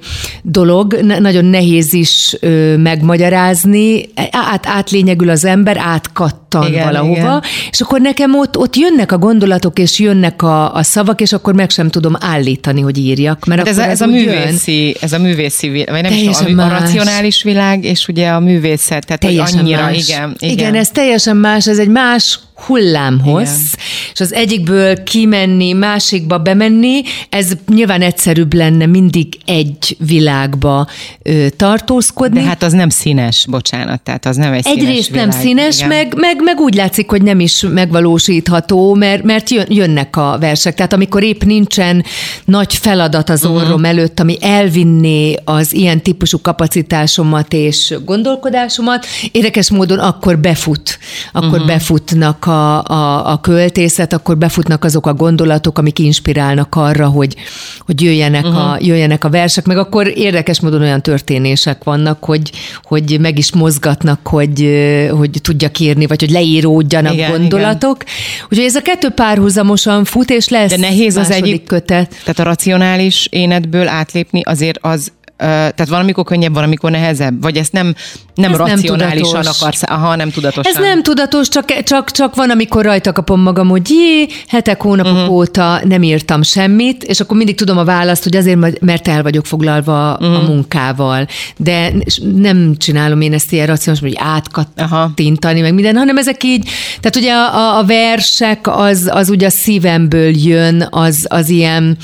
dolog, 0.43 0.93
nagyon 1.19 1.45
nehéz 1.45 1.93
is 1.93 2.35
ö, 2.39 2.77
megmagyarázni, 2.77 4.09
át, 4.31 4.65
átlényegül 4.67 5.29
az 5.29 5.45
ember, 5.45 5.77
átkattan 5.77 6.67
igen, 6.67 6.85
valahova, 6.85 7.19
igen. 7.19 7.41
és 7.71 7.81
akkor 7.81 8.01
nekem 8.01 8.35
ott, 8.35 8.57
ott 8.57 8.75
jönnek 8.75 9.11
a 9.11 9.17
gondolatok, 9.17 9.79
és 9.79 9.99
jönnek 9.99 10.41
a, 10.41 10.73
a 10.73 10.83
szavak, 10.83 11.21
és 11.21 11.33
akkor 11.33 11.53
meg 11.53 11.69
sem 11.69 11.89
tudom 11.89 12.13
állítani, 12.19 12.81
hogy 12.81 12.97
írjak. 12.97 13.45
Mert 13.45 13.59
hát 13.59 13.69
ez, 13.69 13.77
a, 13.77 13.83
ez, 13.83 14.01
a 14.01 14.05
művészi, 14.05 14.85
jön. 14.85 14.95
ez 15.01 15.13
a 15.13 15.19
művészi, 15.19 15.68
vagy 15.71 16.01
nem 16.01 16.01
teljesen 16.01 16.47
is 16.47 16.55
a, 16.55 16.65
a 16.65 16.67
racionális 16.67 17.43
világ, 17.43 17.83
és 17.83 18.07
ugye 18.07 18.29
a 18.29 18.39
művészet, 18.39 19.05
tehát 19.05 19.21
teljesen 19.21 19.59
annyira, 19.59 19.81
más. 19.81 20.07
igen, 20.07 20.35
igen. 20.37 20.57
Igen, 20.57 20.75
ez 20.75 20.89
teljesen 20.89 21.37
más, 21.37 21.67
ez 21.67 21.77
egy 21.77 21.87
más 21.89 22.39
hullámhoz, 22.65 23.49
Igen. 23.49 23.85
és 24.13 24.19
az 24.19 24.33
egyikből 24.33 25.03
kimenni, 25.03 25.73
másikba 25.73 26.37
bemenni, 26.37 27.01
ez 27.29 27.51
nyilván 27.67 28.01
egyszerűbb 28.01 28.53
lenne 28.53 28.85
mindig 28.85 29.27
egy 29.45 29.97
világba 29.99 30.87
ö, 31.23 31.49
tartózkodni. 31.49 32.39
De 32.39 32.45
hát 32.45 32.63
az 32.63 32.73
nem 32.73 32.89
színes, 32.89 33.45
bocsánat, 33.49 34.01
tehát 34.01 34.25
az 34.25 34.35
nem 34.35 34.53
egy 34.53 34.67
Egyrészt 34.67 35.03
színes 35.03 35.07
világ. 35.09 35.27
nem 35.27 35.39
színes, 35.39 35.85
meg, 35.85 36.13
meg, 36.17 36.41
meg 36.43 36.59
úgy 36.59 36.73
látszik, 36.73 37.09
hogy 37.09 37.21
nem 37.21 37.39
is 37.39 37.61
megvalósítható, 37.61 38.93
mert, 38.93 39.23
mert 39.23 39.49
jönnek 39.49 40.15
a 40.15 40.37
versek. 40.39 40.75
Tehát 40.75 40.93
amikor 40.93 41.23
épp 41.23 41.43
nincsen 41.43 42.03
nagy 42.45 42.73
feladat 42.73 43.29
az 43.29 43.45
orrom 43.45 43.71
uh-huh. 43.71 43.87
előtt, 43.87 44.19
ami 44.19 44.37
elvinné 44.41 45.35
az 45.43 45.73
ilyen 45.73 46.01
típusú 46.01 46.41
kapacitásomat 46.41 47.53
és 47.53 47.93
gondolkodásomat, 48.05 49.05
érdekes 49.31 49.69
módon 49.69 49.99
akkor 49.99 50.39
befut, 50.39 50.99
akkor 51.31 51.49
uh-huh. 51.49 51.67
befutnak 51.67 52.45
a, 52.49 52.83
a, 52.83 53.31
a 53.31 53.39
költészet, 53.41 54.13
akkor 54.13 54.37
befutnak 54.37 54.83
azok 54.83 55.07
a 55.07 55.13
gondolatok, 55.13 55.77
amik 55.77 55.99
inspirálnak 55.99 56.75
arra, 56.75 57.07
hogy, 57.07 57.35
hogy 57.79 58.01
jöjjenek, 58.01 58.45
uh-huh. 58.45 58.69
a, 58.69 58.73
mhm. 58.73 58.85
jöjjenek 58.85 59.23
a 59.23 59.29
versek, 59.29 59.65
meg 59.65 59.77
akkor 59.77 60.11
érdekes 60.15 60.59
módon 60.59 60.81
olyan 60.81 61.01
történések 61.01 61.83
vannak, 61.83 62.23
hogy, 62.23 62.51
hogy 62.83 63.17
meg 63.19 63.37
is 63.37 63.53
mozgatnak, 63.53 64.27
hogy, 64.27 64.69
hogy 65.17 65.39
tudjak 65.41 65.79
írni, 65.79 66.05
vagy 66.05 66.19
hogy 66.19 66.31
leíródjanak 66.31 67.13
igen, 67.13 67.31
gondolatok. 67.31 67.97
Igen. 68.01 68.13
Úgyhogy 68.49 68.65
ez 68.65 68.75
a 68.75 68.81
kettő 68.81 69.09
párhuzamosan 69.09 70.03
fut, 70.03 70.29
és 70.29 70.49
lesz 70.49 70.69
De 70.69 70.77
nehéz 70.77 71.15
az 71.15 71.31
egyik 71.31 71.63
kötet. 71.63 72.09
Tehát 72.09 72.39
a 72.39 72.43
racionális 72.43 73.27
énetből 73.31 73.87
átlépni 73.87 74.41
azért 74.41 74.77
az 74.81 75.11
tehát 75.39 75.87
valamikor 75.87 76.23
könnyebb, 76.23 76.53
valamikor 76.53 76.91
nehezebb? 76.91 77.41
Vagy 77.41 77.57
ezt 77.57 77.71
nem, 77.71 77.95
nem 78.33 78.51
ez 78.51 78.57
racionálisan 78.57 79.39
nem 79.39 79.51
akarsz? 79.59 79.83
Aha, 79.83 80.15
nem 80.15 80.29
tudatosan. 80.29 80.73
Ez 80.75 80.81
nem 80.81 81.03
tudatos, 81.03 81.47
csak, 81.47 81.83
csak, 81.83 82.11
csak 82.11 82.35
van, 82.35 82.49
amikor 82.49 82.83
rajta 82.83 83.11
kapom 83.11 83.41
magam, 83.41 83.67
hogy 83.67 83.89
jé, 83.89 84.27
hetek, 84.47 84.81
hónapok 84.81 85.13
uh-huh. 85.13 85.31
óta 85.31 85.81
nem 85.83 86.03
írtam 86.03 86.41
semmit, 86.41 87.03
és 87.03 87.19
akkor 87.19 87.37
mindig 87.37 87.55
tudom 87.55 87.77
a 87.77 87.83
választ, 87.83 88.23
hogy 88.23 88.35
azért, 88.35 88.79
mert 88.81 89.07
el 89.07 89.23
vagyok 89.23 89.45
foglalva 89.45 90.11
uh-huh. 90.11 90.35
a 90.35 90.39
mhm. 90.39 90.51
munkával. 90.51 91.27
De 91.57 91.93
nem 92.35 92.75
csinálom 92.77 93.21
én 93.21 93.33
ezt 93.33 93.51
ilyen 93.51 93.67
racionális, 93.67 94.17
hogy 94.17 94.25
átkattintani, 94.27 95.61
meg 95.61 95.73
minden, 95.73 95.95
hanem 95.95 96.17
ezek 96.17 96.43
így, 96.43 96.69
tehát 96.99 97.15
ugye 97.15 97.33
a, 97.33 97.77
a 97.77 97.85
versek 97.85 98.67
az, 98.67 99.09
az 99.13 99.29
ugye 99.29 99.45
a 99.45 99.49
szívemből 99.49 100.37
jön, 100.37 100.87
az, 100.89 101.25
az 101.29 101.49
ilyen 101.49 101.97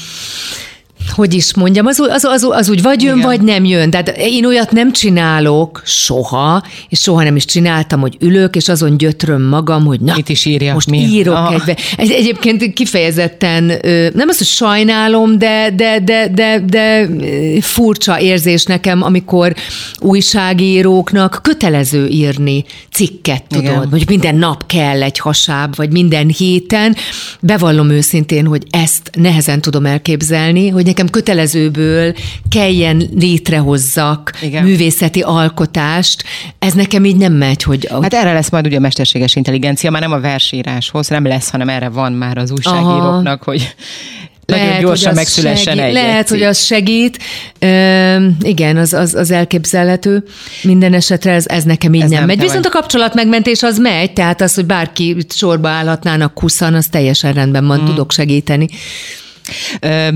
hogy 1.09 1.33
is 1.33 1.53
mondjam, 1.53 1.85
az, 1.85 1.99
az, 1.99 2.23
az, 2.23 2.47
az 2.49 2.69
úgy 2.69 2.81
vagy 2.81 3.01
jön, 3.01 3.17
Igen. 3.17 3.27
vagy 3.27 3.41
nem 3.41 3.65
jön. 3.65 3.89
Tehát 3.89 4.17
én 4.17 4.45
olyat 4.45 4.71
nem 4.71 4.91
csinálok 4.91 5.81
soha, 5.85 6.63
és 6.89 6.99
soha 6.99 7.23
nem 7.23 7.35
is 7.35 7.45
csináltam, 7.45 7.99
hogy 7.99 8.17
ülök, 8.19 8.55
és 8.55 8.69
azon 8.69 8.97
gyötröm 8.97 9.41
magam, 9.41 9.85
hogy 9.85 9.99
na, 9.99 10.13
Itt 10.17 10.29
is 10.29 10.45
írja, 10.45 10.73
most 10.73 10.89
mi? 10.89 10.97
írok 10.97 11.35
ah. 11.35 11.53
egybe. 11.53 11.77
Egy, 11.97 12.11
egyébként 12.11 12.73
kifejezetten, 12.73 13.63
nem 14.13 14.27
az, 14.27 14.37
hogy 14.37 14.47
sajnálom, 14.47 15.37
de, 15.37 15.69
de, 15.75 15.99
de, 15.99 16.27
de, 16.33 16.59
de 16.59 17.07
furcsa 17.61 18.19
érzés 18.19 18.63
nekem, 18.63 19.03
amikor 19.03 19.55
újságíróknak 19.99 21.39
kötelező 21.41 22.07
írni 22.07 22.65
cikket, 22.91 23.43
tudod, 23.47 23.63
Igen. 23.63 23.89
hogy 23.89 24.03
minden 24.07 24.35
nap 24.35 24.65
kell 24.65 25.03
egy 25.03 25.19
hasáb, 25.19 25.75
vagy 25.75 25.91
minden 25.91 26.27
héten. 26.27 26.95
Bevallom 27.39 27.89
őszintén, 27.89 28.45
hogy 28.45 28.63
ezt 28.69 29.09
nehezen 29.13 29.61
tudom 29.61 29.85
elképzelni, 29.85 30.69
hogy 30.69 30.87
nekem 30.95 31.09
kötelezőből 31.09 32.13
kelljen 32.49 33.09
létrehozzak 33.15 34.31
Igen. 34.41 34.63
művészeti 34.63 35.21
alkotást, 35.21 36.23
ez 36.59 36.73
nekem 36.73 37.05
így 37.05 37.15
nem 37.15 37.33
megy, 37.33 37.63
hogy... 37.63 37.87
Hát 38.01 38.13
erre 38.13 38.33
lesz 38.33 38.49
majd 38.49 38.65
ugye 38.65 38.77
a 38.77 38.79
mesterséges 38.79 39.35
intelligencia, 39.35 39.91
már 39.91 40.01
nem 40.01 40.11
a 40.11 40.19
versíráshoz, 40.19 41.07
nem 41.07 41.25
lesz, 41.25 41.49
hanem 41.49 41.69
erre 41.69 41.89
van 41.89 42.13
már 42.13 42.37
az 42.37 42.51
újságíróknak, 42.51 43.41
Aha. 43.41 43.51
hogy 43.51 43.75
lehet, 44.45 44.65
nagyon 44.65 44.81
gyorsan 44.81 45.07
hogy 45.07 45.15
megszülessen 45.15 45.79
egy 45.79 45.93
Lehet, 45.93 46.29
hogy 46.29 46.41
az 46.41 46.63
segít. 46.63 47.19
Ö, 47.59 48.27
igen, 48.41 48.77
az, 48.77 48.93
az, 48.93 49.13
az 49.13 49.31
elképzelhető. 49.31 50.23
Minden 50.63 50.93
esetre 50.93 51.31
ez, 51.31 51.45
ez 51.47 51.63
nekem 51.63 51.93
így 51.93 52.01
ez 52.01 52.09
nem, 52.09 52.17
nem 52.17 52.27
megy. 52.27 52.39
Viszont 52.39 52.65
a 52.65 52.69
kapcsolatmegmentés 52.69 53.63
az 53.63 53.77
megy, 53.77 54.13
tehát 54.13 54.41
az, 54.41 54.53
hogy 54.53 54.65
bárki 54.65 55.17
sorba 55.29 55.69
állhatnának 55.69 56.33
kuszan, 56.33 56.73
az 56.73 56.87
teljesen 56.87 57.33
rendben 57.33 57.67
van, 57.67 57.81
mm. 57.81 57.85
tudok 57.85 58.11
segíteni. 58.11 58.67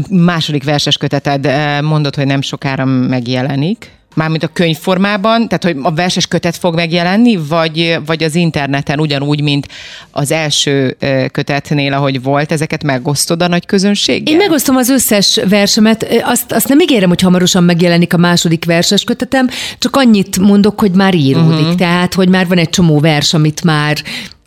Második 0.10 0.64
verses 0.64 0.98
köteted 0.98 1.50
mondod, 1.82 2.16
hogy 2.16 2.26
nem 2.26 2.42
sokára 2.42 2.86
megjelenik. 2.86 3.98
Mármint 4.16 4.44
a 4.44 4.48
könyvformában, 4.48 5.48
tehát 5.48 5.64
hogy 5.64 5.76
a 5.82 5.94
verses 5.94 6.28
kötet 6.28 6.58
fog 6.58 6.76
megjelenni, 6.76 7.40
vagy, 7.48 8.00
vagy 8.06 8.24
az 8.24 8.36
interneten 8.36 9.00
ugyanúgy, 9.00 9.42
mint 9.42 9.68
az 10.12 10.32
első 10.32 10.98
kötetnél, 11.32 11.94
ahogy 11.94 12.22
volt, 12.24 12.52
ezeket 12.52 12.84
megosztod 12.84 13.42
a 13.42 13.48
nagy 13.48 13.66
közönséggel? 13.66 14.34
Én 14.34 14.40
megosztom 14.40 14.76
az 14.76 14.90
összes 14.90 15.40
versemet, 15.50 16.08
azt, 16.24 16.52
azt 16.52 16.68
nem 16.68 16.80
ígérem, 16.80 17.10
hogy 17.10 17.22
hamarosan 17.22 17.64
megjelenik 17.64 18.14
a 18.14 18.18
második 18.18 18.66
verses 18.66 19.04
kötetem, 19.04 19.50
csak 19.78 19.96
annyit 19.96 20.40
mondok, 20.40 20.80
hogy 20.80 20.92
már 20.92 21.16
íródik, 21.16 21.60
uh-huh. 21.60 21.76
tehát 21.76 22.14
hogy 22.14 22.30
már 22.30 22.48
van 22.48 22.58
egy 22.58 22.70
csomó 22.70 23.00
vers, 23.00 23.34
amit 23.34 23.64
már 23.64 23.98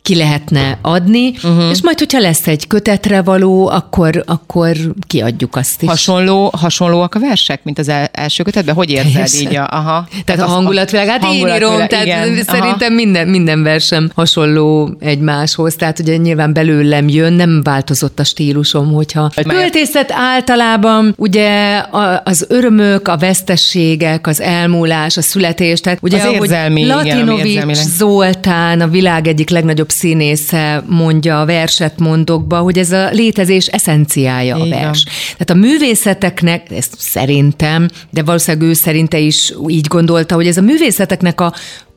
ki 0.03 0.17
lehetne 0.17 0.79
adni, 0.83 1.29
uh-huh. 1.29 1.71
és 1.71 1.83
majd, 1.83 1.99
hogyha 1.99 2.19
lesz 2.21 2.47
egy 2.47 2.67
kötetre 2.67 3.23
való, 3.23 3.69
akkor, 3.69 4.23
akkor 4.27 4.77
kiadjuk 5.07 5.57
azt 5.57 5.83
is. 5.83 5.89
Hasonló, 5.89 6.51
hasonlóak 6.57 7.15
a 7.15 7.19
versek, 7.19 7.65
mint 7.65 7.79
az 7.79 7.89
el, 7.89 8.09
első 8.13 8.43
kötetben? 8.43 8.75
Hogy 8.75 8.91
érzed 8.91 9.13
Teljesen. 9.13 9.41
így? 9.51 9.57
A, 9.57 9.67
aha. 9.71 10.07
Tehát, 10.11 10.25
tehát 10.25 10.41
a 10.41 10.47
hangulatvilág, 10.47 11.07
hát 11.07 11.25
én 11.25 11.47
írom, 11.47 11.87
tehát 11.87 12.05
igen, 12.05 12.43
szerintem 12.45 12.93
minden, 12.95 13.29
minden 13.29 13.63
versem 13.63 14.11
hasonló 14.15 14.97
egymáshoz, 15.01 15.75
tehát 15.75 15.99
ugye 15.99 16.17
nyilván 16.17 16.53
belőlem 16.53 17.09
jön, 17.09 17.33
nem 17.33 17.63
változott 17.63 18.19
a 18.19 18.25
stílusom, 18.25 18.93
hogyha 18.93 19.31
a 19.35 19.43
költészet 19.43 20.13
általában 20.13 21.15
ugye 21.17 21.83
az 22.25 22.47
örömök, 22.49 23.09
a 23.09 23.17
vesztességek, 23.17 24.27
az 24.27 24.41
elmúlás, 24.41 25.17
a 25.17 25.23
születés, 25.23 25.81
tehát 25.81 25.99
ugye 26.03 26.23
az 26.23 26.33
érzelmi, 26.33 26.91
ahogy 26.91 27.07
Latinovics 27.07 27.75
Zoltán, 27.97 28.81
a 28.81 28.89
világ 28.89 29.27
egyik 29.27 29.51
legnagyobb 29.51 29.91
színésze 29.93 30.85
mondja 30.87 31.41
a 31.41 31.47
verset 31.47 31.99
mondokba, 31.99 32.59
hogy 32.59 32.79
ez 32.79 32.93
a 32.93 33.11
létezés 33.11 33.67
eszenciája 33.67 34.57
a 34.57 34.69
vers. 34.69 35.05
Tehát 35.05 35.51
a 35.51 35.55
művészeteknek, 35.55 36.71
ezt 36.71 36.95
szerintem, 36.99 37.89
de 38.11 38.23
valószínűleg 38.23 38.69
ő 38.69 38.73
szerinte 38.73 39.19
is 39.19 39.53
így 39.69 39.87
gondolta, 39.87 40.35
hogy 40.35 40.47
ez 40.47 40.57
a 40.57 40.63
művészeteknek 40.63 41.41
a 41.41 41.55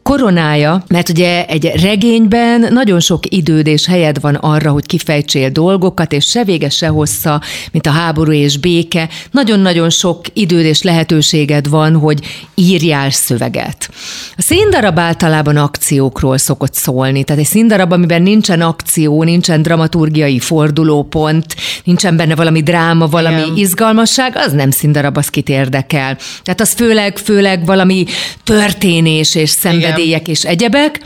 koronája, 0.09 0.83
mert 0.87 1.09
ugye 1.09 1.45
egy 1.45 1.71
regényben 1.81 2.67
nagyon 2.73 2.99
sok 2.99 3.19
időd 3.29 3.67
és 3.67 3.85
helyed 3.85 4.21
van 4.21 4.35
arra, 4.35 4.71
hogy 4.71 4.85
kifejtsél 4.85 5.49
dolgokat, 5.49 6.11
és 6.13 6.25
se 6.25 6.43
vége, 6.43 6.69
se 6.69 6.87
hossza, 6.87 7.41
mint 7.71 7.87
a 7.87 7.91
háború 7.91 8.31
és 8.31 8.57
béke. 8.57 9.09
Nagyon-nagyon 9.31 9.89
sok 9.89 10.25
időd 10.33 10.65
és 10.65 10.81
lehetőséged 10.81 11.69
van, 11.69 11.95
hogy 11.95 12.19
írjál 12.55 13.09
szöveget. 13.09 13.89
A 14.37 14.41
színdarab 14.41 14.99
általában 14.99 15.57
akciókról 15.57 16.37
szokott 16.37 16.73
szólni, 16.73 17.23
tehát 17.23 17.41
egy 17.41 17.47
színdarab, 17.47 17.91
amiben 17.91 18.21
nincsen 18.21 18.61
akció, 18.61 19.23
nincsen 19.23 19.61
dramaturgiai 19.61 20.39
fordulópont, 20.39 21.55
nincsen 21.83 22.15
benne 22.15 22.35
valami 22.35 22.61
dráma, 22.61 23.07
valami 23.07 23.41
Igen. 23.41 23.55
izgalmasság, 23.55 24.33
az 24.35 24.51
nem 24.51 24.71
színdarab, 24.71 25.17
az 25.17 25.27
kit 25.27 25.49
érdekel. 25.49 26.17
Tehát 26.43 26.61
az 26.61 26.73
főleg, 26.73 27.17
főleg 27.17 27.65
valami 27.65 28.05
történés 28.43 29.35
és 29.35 29.49
szenvedés 29.49 29.93
szenvedélyek 29.95 30.27
és 30.27 30.43
egyebek. 30.43 31.01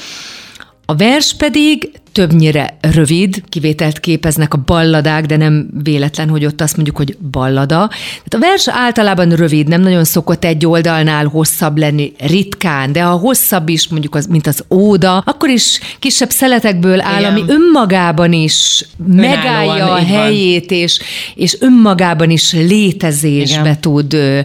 A 0.85 0.95
vers 0.95 1.33
pedig 1.33 1.91
többnyire 2.11 2.77
rövid, 2.81 3.43
kivételt 3.49 3.99
képeznek 3.99 4.53
a 4.53 4.63
balladák, 4.65 5.25
de 5.25 5.37
nem 5.37 5.69
véletlen, 5.83 6.29
hogy 6.29 6.45
ott 6.45 6.61
azt 6.61 6.75
mondjuk, 6.75 6.97
hogy 6.97 7.17
ballada. 7.31 7.87
Tehát 7.87 8.33
a 8.33 8.39
vers 8.39 8.67
általában 8.67 9.29
rövid, 9.29 9.67
nem 9.67 9.81
nagyon 9.81 10.03
szokott 10.03 10.45
egy 10.45 10.65
oldalnál 10.65 11.25
hosszabb 11.25 11.77
lenni, 11.77 12.13
ritkán, 12.19 12.91
de 12.91 13.01
ha 13.01 13.11
hosszabb 13.11 13.69
is, 13.69 13.87
mondjuk 13.87 14.15
az, 14.15 14.25
mint 14.25 14.47
az 14.47 14.63
óda, 14.69 15.17
akkor 15.17 15.49
is 15.49 15.79
kisebb 15.99 16.29
szeletekből 16.29 17.01
áll, 17.01 17.19
Igen. 17.19 17.31
ami 17.31 17.43
önmagában 17.47 18.33
is 18.33 18.85
Önállóan, 19.07 19.29
megállja 19.29 19.91
a 19.91 20.05
helyét, 20.05 20.71
és, 20.71 20.99
és 21.35 21.57
önmagában 21.59 22.29
is 22.29 22.53
létezésbe 22.53 23.59
Igen. 23.59 23.81
tud 23.81 24.13
ö, 24.13 24.39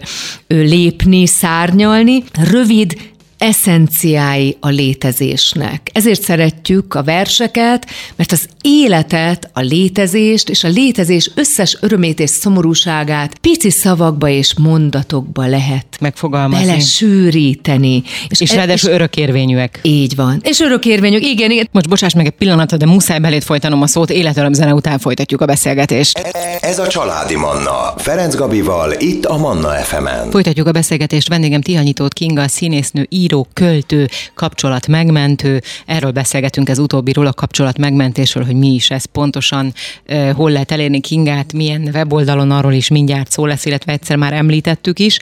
ö, 0.47 0.61
lépni, 0.61 1.27
szárnyalni. 1.27 2.23
Rövid, 2.51 2.95
eszenciái 3.45 4.57
a 4.59 4.69
létezésnek. 4.69 5.89
Ezért 5.93 6.21
szeretjük 6.21 6.93
a 6.93 7.03
verseket, 7.03 7.87
mert 8.15 8.31
az 8.31 8.47
életet, 8.61 9.49
a 9.53 9.59
létezést 9.59 10.49
és 10.49 10.63
a 10.63 10.67
létezés 10.67 11.31
összes 11.35 11.77
örömét 11.81 12.19
és 12.19 12.29
szomorúságát 12.29 13.37
pici 13.37 13.69
szavakba 13.69 14.29
és 14.29 14.53
mondatokba 14.57 15.45
lehet 15.45 15.85
megfogalmazni. 15.99 16.65
Belesűríteni. 16.65 18.03
És, 18.27 18.41
és 18.41 18.51
e- 18.51 18.55
ráadásul 18.55 18.91
örökérvényűek. 18.91 19.79
Így 19.81 20.15
van. 20.15 20.39
És 20.43 20.59
örökérvényűek, 20.59 21.25
igen, 21.25 21.51
igen. 21.51 21.67
Most 21.71 21.89
bocsáss 21.89 22.13
meg 22.13 22.25
egy 22.25 22.31
pillanatot, 22.31 22.79
de 22.79 22.85
muszáj 22.85 23.19
belét 23.19 23.43
folytanom 23.43 23.81
a 23.81 23.87
szót, 23.87 24.09
életöröm 24.09 24.53
zene 24.53 24.73
után 24.73 24.99
folytatjuk 24.99 25.41
a 25.41 25.45
beszélgetést. 25.45 26.17
Ez 26.61 26.79
a 26.79 26.87
Családi 26.87 27.35
Manna. 27.35 27.93
Ferenc 27.97 28.35
Gabival, 28.35 28.91
itt 28.97 29.25
a 29.25 29.37
Manna 29.37 29.69
FM-en. 29.69 30.29
Folytatjuk 30.31 30.67
a 30.67 30.71
beszélgetést. 30.71 31.27
Vendégem 31.29 31.61
Tihanyítót 31.61 32.13
Kinga, 32.13 32.47
színésznő, 32.47 33.05
író, 33.09 33.34
költő, 33.53 34.07
kapcsolat 34.33 34.87
megmentő. 34.87 35.61
Erről 35.85 36.11
beszélgetünk 36.11 36.69
ez 36.69 36.79
utóbbiról, 36.79 37.27
a 37.27 37.33
kapcsolat 37.33 37.77
megmentésről, 37.77 38.45
hogy 38.45 38.55
mi 38.55 38.73
is 38.73 38.89
ez 38.89 39.05
pontosan, 39.05 39.73
hol 40.33 40.51
lehet 40.51 40.71
elérni 40.71 40.99
Kingát, 40.99 41.53
milyen 41.53 41.89
weboldalon, 41.93 42.51
arról 42.51 42.73
is 42.73 42.87
mindjárt 42.87 43.31
szó 43.31 43.45
lesz, 43.45 43.65
illetve 43.65 43.91
egyszer 43.91 44.15
már 44.17 44.33
említettük 44.33 44.99
is. 44.99 45.19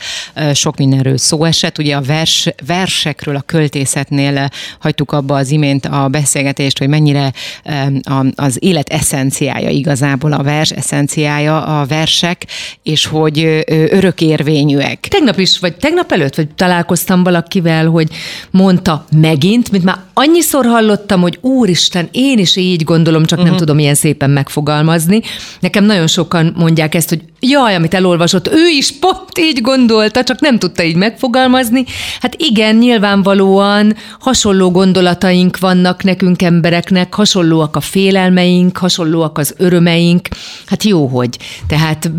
Sok 0.54 0.78
mindenről 0.78 1.18
szó 1.18 1.44
esett. 1.44 1.78
Ugye 1.78 1.96
a 1.96 2.02
vers, 2.02 2.48
versekről, 2.66 3.36
a 3.36 3.42
költészetnél 3.42 4.50
hagytuk 4.80 5.12
abba 5.12 5.36
az 5.36 5.52
imént 5.52 5.86
a 5.86 6.08
beszélgetést, 6.08 6.78
hogy 6.78 6.88
mennyire 6.88 7.34
az 8.36 8.58
élet 8.60 8.90
eszenciája 8.90 9.70
igazából 9.70 10.32
a 10.34 10.44
vers, 10.44 10.72
eszenciája 10.72 11.80
a 11.80 11.86
versek, 11.86 12.46
és 12.84 13.06
hogy 13.06 13.64
örökérvényűek. 13.68 15.00
Tegnap 15.00 15.40
is, 15.40 15.60
vagy 15.60 15.76
tegnap 15.76 16.12
előtt, 16.12 16.36
vagy 16.36 16.48
találkoztam 16.50 17.24
valakivel, 17.24 17.86
hogy 17.94 18.08
mondta 18.52 19.06
megint, 19.12 19.72
mint 19.72 19.84
már 19.84 19.98
annyiszor 20.14 20.66
hallottam, 20.66 21.22
hogy 21.22 21.38
úristen, 21.42 22.10
én 22.12 22.40
is 22.40 22.56
így 22.56 22.84
gondolom, 22.84 23.26
csak 23.26 23.38
uh-huh. 23.38 23.44
nem 23.44 23.54
mhm. 23.54 23.60
tudom 23.60 23.80
ilyen 23.80 23.96
szépen 23.96 24.30
megfogalmazni. 24.30 25.22
Nekem 25.60 25.84
nagyon 25.84 26.08
sokan 26.08 26.54
mondják 26.58 26.96
ezt, 26.96 27.10
hogy 27.10 27.22
jaj, 27.40 27.76
amit 27.76 27.94
elolvasott, 27.94 28.48
ő 28.48 28.68
is 28.68 28.92
pont 29.00 29.38
így 29.40 29.62
gondolta, 29.62 30.24
csak 30.24 30.40
nem 30.40 30.60
tudta 30.60 30.84
így 30.84 30.96
megfogalmazni. 30.96 31.84
Hát 32.20 32.36
igen, 32.38 32.76
nyilvánvalóan 32.76 33.96
hasonló 34.20 34.72
gondolataink 34.72 35.60
vannak 35.60 36.04
nekünk 36.04 36.42
embereknek, 36.42 37.14
hasonlóak 37.14 37.76
a 37.76 37.80
félelmeink, 37.80 38.78
hasonlóak 38.78 39.38
az 39.38 39.54
örömeink. 39.58 40.28
Hát 40.66 40.84
jó, 40.84 41.08
hogy. 41.08 41.38
Tehát 41.68 42.12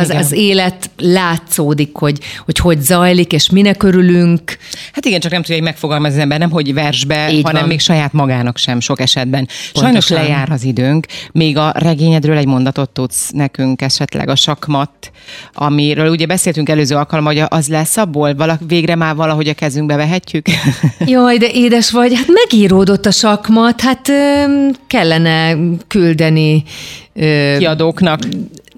az, 0.00 0.10
az 0.10 0.32
élet 0.32 0.90
látszódik, 0.96 1.96
hogy, 1.96 2.18
hogy 2.44 2.58
hogy 2.58 2.80
zajlik, 2.80 3.32
és 3.32 3.50
minek 3.50 3.82
örülünk. 3.82 4.56
Hát 4.92 5.06
igen, 5.08 5.20
csak 5.20 5.32
nem 5.32 5.42
tudja 5.42 5.62
megfogalmazni 5.62 6.16
az 6.16 6.22
ember, 6.22 6.38
nem 6.38 6.50
hogy 6.50 6.74
versbe, 6.74 7.32
így 7.32 7.42
hanem 7.42 7.60
van. 7.60 7.68
még 7.68 7.80
saját 7.80 8.12
magának 8.12 8.56
sem 8.56 8.80
sok 8.80 9.00
esetben. 9.00 9.48
Pontosan. 9.72 9.82
Sajnos 9.82 10.08
lejár 10.08 10.50
az 10.50 10.64
időnk. 10.64 11.06
Még 11.32 11.56
a 11.56 11.72
regényedről 11.74 12.36
egy 12.36 12.46
mondatot 12.46 12.90
tudsz 12.90 13.30
nekünk 13.30 13.82
esetleg 13.82 14.28
a 14.28 14.36
sakmat, 14.36 15.10
amiről 15.52 16.10
ugye 16.10 16.26
beszéltünk 16.26 16.68
előző 16.68 16.96
alkalommal, 16.96 17.34
hogy 17.34 17.44
az 17.48 17.68
lesz 17.68 17.96
abból, 17.96 18.34
valak, 18.34 18.60
végre 18.66 18.94
már 18.94 19.14
valahogy 19.14 19.48
a 19.48 19.54
kezünkbe 19.54 19.96
vehetjük? 19.96 20.46
Jaj, 21.06 21.38
de 21.38 21.48
édes 21.52 21.90
vagy, 21.90 22.14
hát 22.14 22.26
megíródott 22.28 23.06
a 23.06 23.10
sakmat, 23.10 23.80
hát 23.80 24.10
kellene 24.86 25.56
küldeni 25.86 26.64
kiadóknak. 27.58 28.20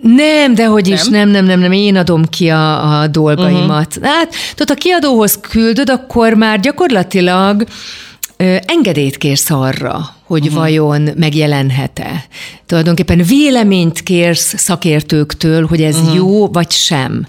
Nem, 0.01 0.55
de 0.55 0.67
hogy 0.67 0.89
is, 0.89 1.05
nem, 1.05 1.29
nem, 1.29 1.45
nem, 1.45 1.61
nem, 1.61 1.73
én 1.73 1.97
adom 1.97 2.25
ki 2.25 2.49
a, 2.49 3.01
a 3.01 3.07
dolgaimat. 3.07 3.97
Uh-huh. 3.97 4.13
Hát, 4.13 4.35
tudod, 4.55 4.69
ha 4.69 4.83
kiadóhoz 4.83 5.39
küldöd, 5.41 5.91
akkor 5.91 6.35
már 6.35 6.61
gyakorlatilag 6.61 7.65
engedélyt 8.67 9.17
kérsz 9.17 9.51
arra, 9.51 10.15
hogy 10.25 10.47
uh-huh. 10.47 10.59
vajon 10.59 11.09
megjelenhet-e. 11.17 12.25
Tulajdonképpen 12.67 13.23
véleményt 13.23 14.03
kérsz 14.03 14.59
szakértőktől, 14.59 15.67
hogy 15.67 15.83
ez 15.83 15.97
uh-huh. 15.97 16.15
jó 16.15 16.47
vagy 16.47 16.71
sem. 16.71 17.27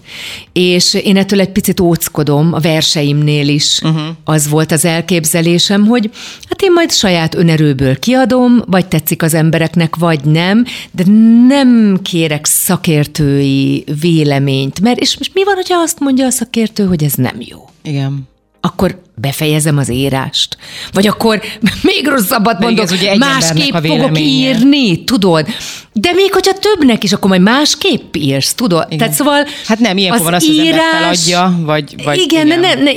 És 0.53 0.93
én 0.93 1.17
ettől 1.17 1.39
egy 1.39 1.51
picit 1.51 1.79
óckodom, 1.79 2.53
a 2.53 2.59
verseimnél 2.59 3.47
is 3.47 3.79
uh-huh. 3.83 4.01
az 4.23 4.49
volt 4.49 4.71
az 4.71 4.85
elképzelésem, 4.85 5.85
hogy 5.85 6.09
hát 6.49 6.61
én 6.61 6.71
majd 6.71 6.91
saját 6.91 7.35
önerőből 7.35 7.99
kiadom, 7.99 8.63
vagy 8.65 8.87
tetszik 8.87 9.23
az 9.23 9.33
embereknek, 9.33 9.95
vagy 9.95 10.23
nem, 10.23 10.65
de 10.91 11.03
nem 11.47 11.99
kérek 12.01 12.45
szakértői 12.45 13.83
véleményt, 14.01 14.81
mert 14.81 14.99
és 14.99 15.17
most 15.17 15.33
mi 15.33 15.43
van, 15.43 15.55
hogyha 15.55 15.79
azt 15.79 15.99
mondja 15.99 16.25
a 16.25 16.31
szakértő, 16.31 16.85
hogy 16.85 17.03
ez 17.03 17.13
nem 17.13 17.35
jó? 17.39 17.69
Igen 17.83 18.29
akkor 18.61 19.01
befejezem 19.15 19.77
az 19.77 19.91
írást. 19.91 20.57
Vagy 20.91 21.07
akkor 21.07 21.41
még 21.81 22.07
rosszabbat 22.07 22.57
Pedig 22.57 22.77
mondok, 22.77 22.97
ugye 22.97 23.17
másképp 23.17 23.75
fogok 23.85 24.19
írni, 24.19 25.03
tudod? 25.03 25.47
De 25.93 26.13
még 26.13 26.33
hogyha 26.33 26.53
többnek 26.53 27.03
is, 27.03 27.13
akkor 27.13 27.29
majd 27.29 27.41
másképp 27.41 28.15
írsz, 28.15 28.53
tudod? 28.53 28.85
Igen. 28.85 28.97
Tehát 28.97 29.13
szóval 29.13 29.45
Hát 29.67 29.79
nem, 29.79 29.97
ilyen 29.97 30.23
van 30.23 30.33
az, 30.33 30.43
írás, 30.43 30.77
az 31.09 31.23
feladja, 31.23 31.59
vagy, 31.65 32.03
vagy 32.03 32.17
igen, 32.17 32.45
igen. 32.45 32.59
Ne, 32.59 32.73
ne, 32.73 32.91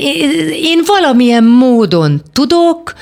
én 0.53 0.83
valamilyen 0.87 1.45
módon 1.45 2.23
tudok, 2.33 2.93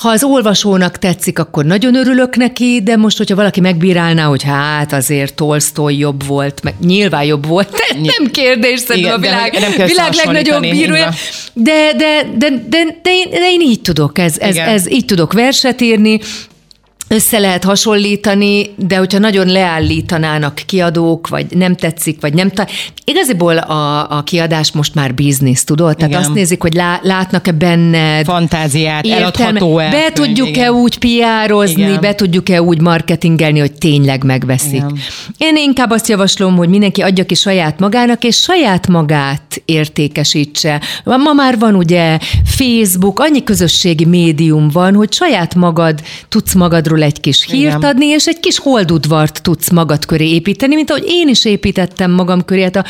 ha 0.00 0.08
az 0.08 0.24
olvasónak 0.24 0.98
tetszik, 0.98 1.38
akkor 1.38 1.64
nagyon 1.64 1.94
örülök 1.94 2.36
neki, 2.36 2.80
de 2.82 2.96
most, 2.96 3.16
hogyha 3.16 3.34
valaki 3.34 3.60
megbírálná, 3.60 4.24
hogy 4.24 4.42
hát 4.42 4.92
azért 4.92 5.34
Tolstoy 5.34 5.98
jobb 5.98 6.26
volt, 6.26 6.62
meg 6.62 6.74
nyilván 6.80 7.24
jobb 7.24 7.46
volt, 7.46 7.70
nem 7.92 8.30
kérdés, 8.30 8.80
szerintem 8.80 9.12
a 9.12 9.18
világ, 9.18 9.52
nem 9.52 9.86
világ 9.86 10.12
legnagyobb 10.12 10.60
bírója, 10.60 11.10
de, 11.52 11.92
de, 11.96 12.30
de, 12.36 12.50
de, 12.68 12.84
de, 13.02 13.10
én, 13.10 13.30
de 13.30 13.50
én 13.50 13.60
így 13.60 13.80
tudok, 13.80 14.18
ez, 14.18 14.38
ez, 14.38 14.56
ez, 14.56 14.90
így 14.90 15.04
tudok 15.04 15.32
verset 15.32 15.80
írni, 15.80 16.20
össze 17.08 17.38
lehet 17.38 17.64
hasonlítani, 17.64 18.74
de 18.76 18.96
hogyha 18.96 19.18
nagyon 19.18 19.46
leállítanának 19.46 20.54
kiadók, 20.66 21.28
vagy 21.28 21.46
nem 21.50 21.76
tetszik, 21.76 22.20
vagy 22.20 22.34
nem... 22.34 22.50
Ta- 22.50 22.70
Igaziból 23.04 23.56
a, 23.56 24.10
a 24.16 24.22
kiadás 24.22 24.72
most 24.72 24.94
már 24.94 25.14
biznisz, 25.14 25.64
tudod? 25.64 25.96
Tehát 25.96 26.10
Igen. 26.10 26.22
azt 26.22 26.34
nézik, 26.34 26.62
hogy 26.62 26.74
lá, 26.74 27.00
látnak-e 27.02 27.52
benne 27.52 28.24
fantáziát, 28.24 29.06
eladható-e. 29.06 29.90
Be 29.90 30.10
tudjuk-e 30.12 30.72
úgy 30.72 30.98
piározni, 30.98 31.98
be 32.00 32.14
tudjuk-e 32.14 32.62
úgy 32.62 32.80
marketingelni, 32.80 33.58
hogy 33.58 33.72
tényleg 33.72 34.24
megveszik. 34.24 34.72
Igen. 34.72 34.98
Én 35.38 35.56
inkább 35.56 35.90
azt 35.90 36.08
javaslom, 36.08 36.56
hogy 36.56 36.68
mindenki 36.68 37.02
adja 37.02 37.24
ki 37.26 37.34
saját 37.34 37.78
magának, 37.78 38.24
és 38.24 38.36
saját 38.36 38.86
magát 38.86 39.62
értékesítse. 39.64 40.80
Ma 41.04 41.32
már 41.32 41.58
van 41.58 41.74
ugye 41.74 42.18
Facebook, 42.44 43.20
annyi 43.20 43.44
közösségi 43.44 44.04
médium 44.04 44.68
van, 44.68 44.94
hogy 44.94 45.12
saját 45.12 45.54
magad 45.54 46.00
tudsz 46.28 46.54
magadról 46.54 46.97
arról 46.98 47.10
egy 47.10 47.20
kis 47.20 47.44
hírt 47.44 47.76
Igen. 47.76 47.90
adni, 47.90 48.06
és 48.06 48.26
egy 48.26 48.40
kis 48.40 48.58
holdudvart 48.58 49.42
tudsz 49.42 49.70
magad 49.70 50.06
köré 50.06 50.28
építeni, 50.28 50.74
mint 50.74 50.90
ahogy 50.90 51.04
én 51.06 51.28
is 51.28 51.44
építettem 51.44 52.10
magam 52.10 52.44
köré. 52.44 52.62
Hát 52.62 52.76
a 52.76 52.84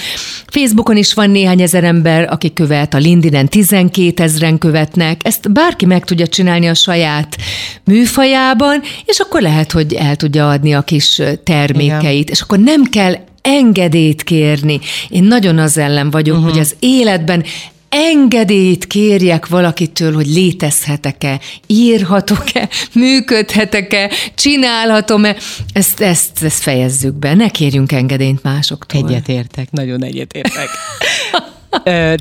Facebookon 0.47 0.97
is 0.97 1.15
van 1.15 1.31
néhány 1.31 1.61
ezer 1.61 1.85
ember, 1.85 2.29
aki 2.31 2.53
követ, 2.53 2.95
a 2.95 2.99
LinkedIn-en 2.99 3.49
12 3.49 4.23
ezeren 4.23 4.59
követnek. 4.59 5.21
Ezt 5.25 5.53
bárki 5.53 5.87
meg 5.87 6.05
tudja 6.05 6.27
csinálni 6.27 6.69
a 6.69 6.75
saját 6.75 7.37
műfajában, 7.85 8.81
és 9.05 9.19
akkor 9.19 9.41
lehet, 9.41 9.73
hogy 9.73 9.95
el 9.95 10.17
tudja 10.17 10.49
adni 10.49 10.75
a 10.75 10.83
kis 10.83 11.23
termékeit, 11.45 12.21
Igen. 12.21 12.33
és 12.33 12.41
akkor 12.41 12.59
nem 12.59 12.85
kell 12.85 13.15
engedélyt 13.43 14.23
kérni. 14.23 14.81
Én 15.09 15.25
nagyon 15.25 15.59
az 15.59 15.79
ellen 15.79 16.11
vagyok, 16.11 16.37
uh-huh. 16.37 16.51
hogy 16.51 16.61
az 16.61 16.75
életben 16.79 17.45
engedélyt 17.89 18.87
kérjek 18.87 19.47
valakitől, 19.47 20.15
hogy 20.15 20.27
létezhetek-e, 20.27 21.41
írhatok-e, 21.67 22.69
működhetek-e, 22.93 24.11
csinálhatom-e, 24.35 25.37
ezt, 25.73 26.01
ezt, 26.01 26.43
ezt 26.43 26.63
fejezzük 26.63 27.15
be, 27.15 27.35
ne 27.35 27.49
kérjünk 27.49 27.93
engedélyt 27.93 28.43
másoktól. 28.43 29.09
Egyetértek, 29.09 29.71
nagyon 29.71 30.05
egyetértek. 30.05 30.69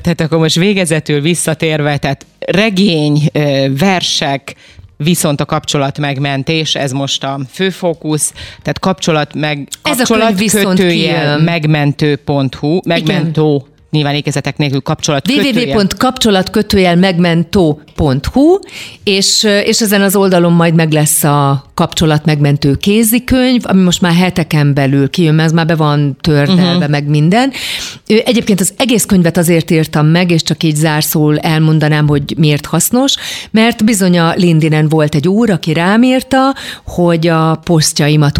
tehát 0.02 0.20
akkor 0.20 0.38
most 0.38 0.56
végezetül 0.56 1.20
visszatérve, 1.20 1.96
tehát 1.96 2.26
regény, 2.38 3.30
versek, 3.78 4.54
viszont 4.96 5.40
a 5.40 5.44
kapcsolat 5.44 5.98
megmentés, 5.98 6.74
ez 6.74 6.92
most 6.92 7.24
a 7.24 7.40
főfókusz, 7.50 8.32
tehát 8.62 8.78
kapcsolat 8.78 9.34
meg, 9.34 9.68
kapcsolat 9.82 10.40
ez 10.40 10.54
a 10.54 10.64
kötője 10.64 11.36
megmentő.hu, 11.36 12.80
megmentó 12.84 13.68
nyilván 13.90 14.14
ékezetek 14.14 14.56
nélkül 14.56 14.80
kapcsolat 14.80 15.26
www.kapcsolatkötőjelmegmentó.hu 17.98 18.58
és, 19.04 19.42
és 19.64 19.80
ezen 19.80 20.02
az 20.02 20.16
oldalon 20.16 20.52
majd 20.52 20.74
meg 20.74 20.92
lesz 20.92 21.24
a 21.24 21.64
kapcsolatmegmentő 21.74 22.74
kézikönyv, 22.74 23.62
ami 23.64 23.82
most 23.82 24.00
már 24.00 24.14
heteken 24.14 24.74
belül 24.74 25.10
kijön, 25.10 25.34
mert 25.34 25.48
ez 25.48 25.54
már 25.54 25.66
be 25.66 25.74
van 25.74 26.16
tördelve, 26.20 26.74
uh-huh. 26.74 26.88
meg 26.88 27.08
minden. 27.08 27.52
Egyébként 28.06 28.60
az 28.60 28.72
egész 28.76 29.04
könyvet 29.04 29.36
azért 29.36 29.70
írtam 29.70 30.06
meg, 30.06 30.30
és 30.30 30.42
csak 30.42 30.62
így 30.62 30.76
zárszól 30.76 31.38
elmondanám, 31.38 32.08
hogy 32.08 32.34
miért 32.36 32.66
hasznos, 32.66 33.14
mert 33.50 33.84
bizony 33.84 34.18
a 34.18 34.32
Lindinen 34.34 34.88
volt 34.88 35.14
egy 35.14 35.28
úr, 35.28 35.50
aki 35.50 35.72
rám 35.72 36.02
írta, 36.02 36.54
hogy 36.86 37.26
a 37.26 37.60
posztjaimat 37.64 38.38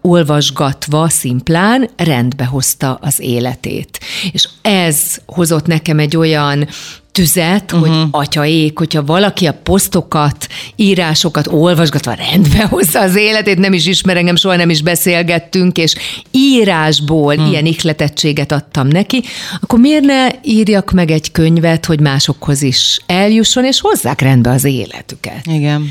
olvasgatva 0.00 1.08
szimplán 1.08 1.90
rendbe 1.96 2.44
hozta 2.44 2.98
az 3.00 3.20
életét. 3.20 4.00
És 4.32 4.48
ez 4.62 4.98
hozott 5.26 5.66
nekem 5.66 5.98
egy 5.98 6.16
olyan 6.16 6.68
tüzet, 7.12 7.72
uh-huh. 7.72 7.80
hogy 7.80 7.98
mhm. 7.98 8.08
atyaék, 8.10 8.78
hogyha 8.78 9.04
valaki 9.04 9.46
a 9.46 9.52
posztokat, 9.62 10.48
írásokat 10.76 11.46
olvasgatva 11.46 12.12
rendbe 12.12 12.64
hozza 12.64 13.00
az 13.00 13.16
életét, 13.16 13.58
nem 13.58 13.72
is 13.72 13.86
ismer 13.86 14.16
engem, 14.16 14.36
soha 14.36 14.56
nem 14.56 14.70
is 14.70 14.82
beszélgettünk, 14.82 15.78
és 15.78 15.94
írásból 16.30 17.34
uh-huh. 17.34 17.50
ilyen 17.50 17.66
ihletettséget 17.66 18.52
adtam 18.52 18.86
neki, 18.86 19.22
akkor 19.60 19.78
miért 19.78 20.04
ne 20.04 20.28
írjak 20.42 20.90
meg 20.90 21.10
egy 21.10 21.32
könyvet, 21.32 21.86
hogy 21.86 22.00
másokhoz 22.00 22.62
is 22.62 22.98
eljusson, 23.06 23.64
és 23.64 23.80
hozzák 23.80 24.20
rendbe 24.20 24.50
az 24.50 24.64
életüket. 24.64 25.46
Igen. 25.46 25.90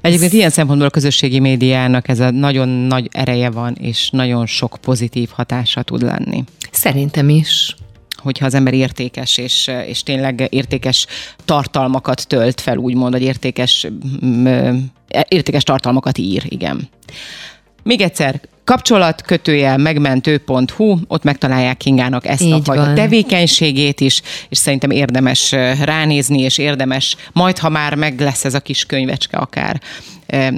Egyébként 0.00 0.32
ilyen 0.32 0.50
szempontból 0.50 0.88
a 0.88 0.90
közösségi 0.90 1.38
médiának 1.38 2.08
ez 2.08 2.20
a 2.20 2.30
nagyon 2.30 2.68
nagy 2.68 3.08
ereje 3.12 3.50
van, 3.50 3.76
és 3.80 4.08
nagyon 4.12 4.46
sok 4.46 4.78
pozitív 4.80 5.28
hatása 5.32 5.82
tud 5.82 6.02
lenni. 6.02 6.44
Szerintem 6.70 7.28
is 7.28 7.76
hogyha 8.22 8.46
az 8.46 8.54
ember 8.54 8.74
értékes, 8.74 9.38
és, 9.38 9.70
és 9.86 10.02
tényleg 10.02 10.46
értékes 10.50 11.06
tartalmakat 11.44 12.26
tölt 12.26 12.60
fel, 12.60 12.76
úgymond, 12.76 13.12
vagy 13.12 13.22
értékes, 13.22 13.86
értékes 15.28 15.62
tartalmakat 15.62 16.18
ír, 16.18 16.42
igen. 16.48 16.88
Még 17.82 18.00
egyszer, 18.00 18.40
kapcsolat 18.70 19.22
kötőjel 19.22 19.76
megmentő.hu, 19.76 20.98
ott 21.08 21.22
megtalálják 21.22 21.76
Kingának 21.76 22.26
ezt 22.26 22.42
Így 22.42 22.52
a 22.52 22.62
fajta 22.62 22.84
van. 22.84 22.94
tevékenységét 22.94 24.00
is, 24.00 24.22
és 24.48 24.58
szerintem 24.58 24.90
érdemes 24.90 25.52
ránézni, 25.84 26.40
és 26.40 26.58
érdemes, 26.58 27.16
majd 27.32 27.58
ha 27.58 27.68
már 27.68 27.94
meg 27.94 28.20
lesz 28.20 28.44
ez 28.44 28.54
a 28.54 28.60
kis 28.60 28.84
könyvecske 28.84 29.36
akár, 29.36 29.80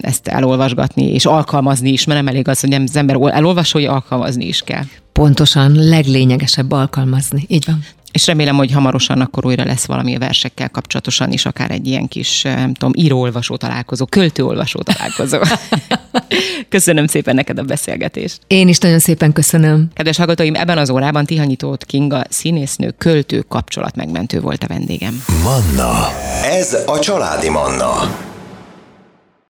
ezt 0.00 0.28
elolvasgatni, 0.28 1.12
és 1.12 1.26
alkalmazni 1.26 1.90
is, 1.90 2.04
mert 2.04 2.18
nem 2.18 2.34
elég 2.34 2.48
az, 2.48 2.60
hogy 2.60 2.74
az 2.74 2.96
ember 2.96 3.16
elolvasója, 3.30 3.92
alkalmazni 3.92 4.46
is 4.46 4.60
kell. 4.60 4.84
Pontosan, 5.12 5.72
leglényegesebb 5.74 6.72
alkalmazni. 6.72 7.44
Így 7.48 7.64
van. 7.66 7.84
És 8.12 8.26
remélem, 8.26 8.56
hogy 8.56 8.72
hamarosan 8.72 9.20
akkor 9.20 9.46
újra 9.46 9.64
lesz 9.64 9.84
valami 9.84 10.14
a 10.14 10.18
versekkel 10.18 10.70
kapcsolatosan 10.70 11.32
is, 11.32 11.46
akár 11.46 11.70
egy 11.70 11.86
ilyen 11.86 12.08
kis, 12.08 12.42
nem 12.42 12.74
tudom, 12.74 12.92
író-olvasó 12.94 13.56
találkozó, 13.56 14.06
költő-olvasó 14.06 14.80
találkozó. 14.80 15.38
köszönöm 16.68 17.06
szépen 17.06 17.34
neked 17.34 17.58
a 17.58 17.62
beszélgetést. 17.62 18.40
Én 18.46 18.68
is 18.68 18.78
nagyon 18.78 18.98
szépen 18.98 19.32
köszönöm. 19.32 19.88
Kedves 19.94 20.16
hallgatóim, 20.16 20.54
ebben 20.54 20.78
az 20.78 20.90
órában 20.90 21.24
Tihanyítót 21.24 21.84
Kinga 21.84 22.24
színésznő, 22.28 22.94
költő, 22.98 23.40
kapcsolat 23.48 23.96
megmentő 23.96 24.40
volt 24.40 24.64
a 24.64 24.66
vendégem. 24.66 25.22
Manna. 25.42 26.08
Ez 26.44 26.76
a 26.86 26.98
családi 26.98 27.48
Manna. 27.48 28.30